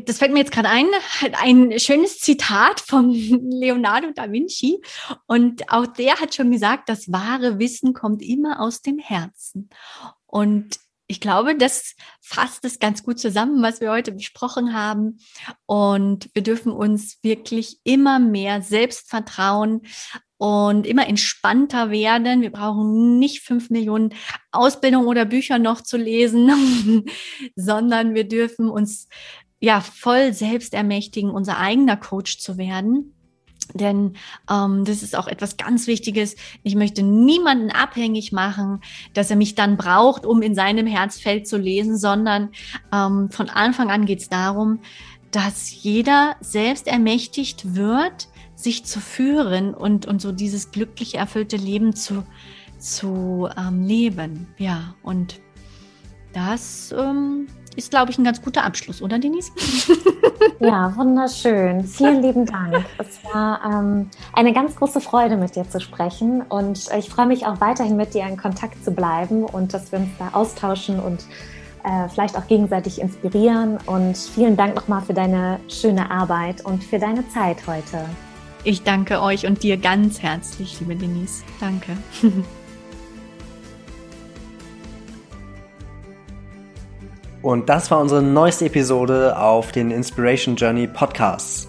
das 0.06 0.18
fällt 0.18 0.34
mir 0.34 0.40
jetzt 0.40 0.52
gerade 0.52 0.70
ein, 0.70 0.88
ein 1.34 1.80
schönes 1.80 2.20
Zitat 2.20 2.80
von 2.80 3.12
Leonardo 3.52 4.12
da 4.16 4.32
Vinci. 4.32 4.82
Und 5.28 5.72
auch 5.72 5.88
der 5.88 6.20
hat 6.20 6.34
schon 6.34 6.52
gesagt, 6.52 6.90
das 6.90 7.12
wahre 7.12 7.60
Wissen 7.60 7.94
kommt 7.94 8.22
immer 8.22 8.62
aus 8.62 8.82
dem 8.82 8.98
Herzen. 9.00 9.70
Und 10.26 10.80
ich 11.08 11.20
glaube, 11.20 11.56
das 11.56 11.96
fasst 12.22 12.66
es 12.66 12.80
ganz 12.80 13.04
gut 13.04 13.20
zusammen, 13.20 13.62
was 13.62 13.80
wir 13.80 13.92
heute 13.92 14.12
besprochen 14.12 14.74
haben. 14.74 15.20
Und 15.66 16.30
wir 16.34 16.42
dürfen 16.42 16.72
uns 16.72 17.20
wirklich 17.22 17.80
immer 17.84 18.20
mehr 18.20 18.62
selbst 18.62 19.10
vertrauen 19.10 19.82
und 20.38 20.88
immer 20.88 21.08
entspannter 21.08 21.92
werden. 21.92 22.42
Wir 22.42 22.52
brauchen 22.52 23.20
nicht 23.20 23.42
fünf 23.42 23.70
Millionen 23.70 24.14
Ausbildungen 24.52 25.08
oder 25.08 25.26
Bücher 25.26 25.60
noch 25.60 25.82
zu 25.82 25.98
lesen, 25.98 27.06
sondern 27.56 28.16
wir 28.16 28.28
dürfen 28.28 28.70
uns 28.70 29.08
ja 29.60 29.82
voll 29.82 30.34
selbst 30.34 30.74
ermächtigen, 30.74 31.30
unser 31.30 31.58
eigener 31.58 31.98
Coach 31.98 32.40
zu 32.40 32.58
werden. 32.58 33.15
Denn 33.74 34.14
ähm, 34.50 34.86
das 34.86 35.04
ist 35.04 35.16
auch 35.16 35.28
etwas 35.28 35.58
ganz 35.58 35.88
Wichtiges. 35.88 36.36
Ich 36.64 36.76
möchte 36.76 37.04
niemanden 37.04 37.72
abhängig 37.72 38.32
machen, 38.32 38.82
dass 39.14 39.30
er 39.30 39.36
mich 39.36 39.56
dann 39.56 39.78
braucht, 39.78 40.26
um 40.26 40.42
in 40.42 40.56
seinem 40.56 40.88
Herzfeld 40.88 41.48
zu 41.48 41.58
lesen, 41.58 41.98
sondern 41.98 42.50
ähm, 42.94 43.30
von 43.32 43.50
Anfang 43.50 43.90
an 43.90 44.06
geht 44.06 44.22
es 44.22 44.30
darum, 44.30 44.80
dass 45.32 45.84
jeder 45.84 46.36
selbst 46.40 46.88
ermächtigt 46.88 47.76
wird, 47.76 48.30
sich 48.56 48.86
zu 48.86 49.00
führen 49.00 49.74
und, 49.74 50.06
und 50.06 50.22
so 50.22 50.32
dieses 50.32 50.72
glücklich 50.72 51.16
erfüllte 51.16 51.58
Leben 51.58 51.94
zu, 51.94 52.24
zu 52.80 53.50
ähm, 53.58 53.84
leben. 53.84 54.48
Ja, 54.58 54.96
und 55.04 55.42
das 56.34 56.94
ähm, 56.98 57.48
ist, 57.76 57.92
glaube 57.92 58.12
ich, 58.12 58.18
ein 58.18 58.24
ganz 58.24 58.42
guter 58.42 58.64
Abschluss, 58.64 59.02
oder 59.02 59.20
Denise? 59.20 59.52
Ja, 60.60 60.96
wunderschön. 60.96 61.84
Vielen 61.84 62.22
lieben 62.22 62.46
Dank. 62.46 62.86
Es 62.98 63.24
war 63.24 63.62
ähm, 63.66 64.10
eine 64.34 64.54
ganz 64.54 64.76
große 64.76 65.02
Freude, 65.02 65.38
mit 65.38 65.56
dir 65.56 65.70
zu 65.70 65.80
sprechen. 65.80 66.42
Und 66.44 66.90
ich 66.98 67.10
freue 67.10 67.28
mich 67.28 67.46
auch 67.46 67.60
weiterhin 67.62 67.96
mit 67.96 68.14
dir 68.14 68.26
in 68.26 68.38
Kontakt 68.38 68.84
zu 68.84 68.92
bleiben 68.92 69.44
und 69.44 69.74
dass 69.74 69.92
wir 69.92 70.00
uns 70.00 70.10
da 70.18 70.30
austauschen 70.34 71.00
und 71.00 71.26
äh, 71.84 72.10
vielleicht 72.10 72.38
auch 72.38 72.48
gegenseitig 72.48 73.02
inspirieren. 73.02 73.78
Und 73.86 74.18
vielen 74.18 74.56
Dank 74.56 74.76
nochmal 74.76 75.02
für 75.02 75.14
deine 75.14 75.60
schöne 75.68 76.10
Arbeit 76.10 76.66
und 76.66 76.84
für 76.84 77.00
deine 77.00 77.28
Zeit 77.30 77.68
heute. 77.68 78.06
Ich 78.64 78.84
danke 78.84 79.22
euch 79.22 79.46
und 79.46 79.62
dir 79.62 79.78
ganz 79.78 80.22
herzlich, 80.22 80.80
liebe 80.80 80.96
Denise. 80.96 81.44
Danke. 81.60 81.98
Und 87.46 87.70
das 87.70 87.90
war 87.92 88.00
unsere 88.00 88.24
neueste 88.24 88.66
Episode 88.66 89.38
auf 89.38 89.72
den 89.72 89.92
Inspiration 89.92 90.56
Journey 90.56 90.88
Podcasts. 90.88 91.68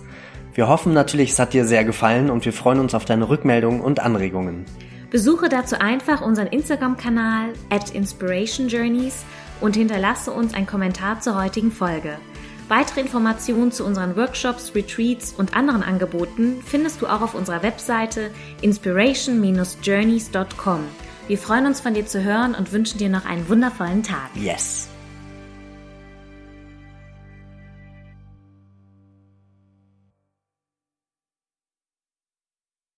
Wir 0.55 0.69
hoffen 0.69 0.95
natürlich, 0.95 1.33
es 1.33 1.39
hat 1.39 1.53
dir 1.53 1.67
sehr 1.67 1.85
gefallen 1.85 2.31
und 2.31 2.47
wir 2.47 2.55
freuen 2.55 2.81
uns 2.81 2.95
auf 2.95 3.05
deine 3.05 3.29
Rückmeldungen 3.29 3.83
und 3.83 4.01
Anregungen. 4.01 4.65
Besuche 5.11 5.51
dazu 5.51 5.79
einfach 5.79 6.23
unseren 6.23 6.47
Instagram-Kanal 6.47 7.53
at 7.69 7.91
Inspiration 7.91 8.69
Journeys 8.69 9.27
und 9.61 9.77
hinterlasse 9.77 10.31
uns 10.31 10.55
einen 10.55 10.67
Kommentar 10.67 11.21
zur 11.21 11.39
heutigen 11.39 11.71
Folge. 11.71 12.17
Weitere 12.69 13.03
Informationen 13.03 13.71
zu 13.71 13.85
unseren 13.85 14.17
Workshops, 14.17 14.75
Retreats 14.75 15.35
und 15.37 15.55
anderen 15.55 15.83
Angeboten 15.83 16.63
findest 16.65 17.03
du 17.03 17.07
auch 17.07 17.21
auf 17.21 17.35
unserer 17.35 17.63
Webseite 17.63 18.31
inspiration-journeys.com. 18.63 20.81
Wir 21.29 21.37
freuen 21.37 21.67
uns 21.67 21.83
von 21.83 21.93
dir 21.93 22.07
zu 22.07 22.25
hören 22.25 22.55
und 22.55 22.73
wünschen 22.73 22.97
dir 22.97 23.11
noch 23.11 23.27
einen 23.27 23.47
wundervollen 23.51 24.03
Tag. 24.03 24.31
Yes! 24.37 24.89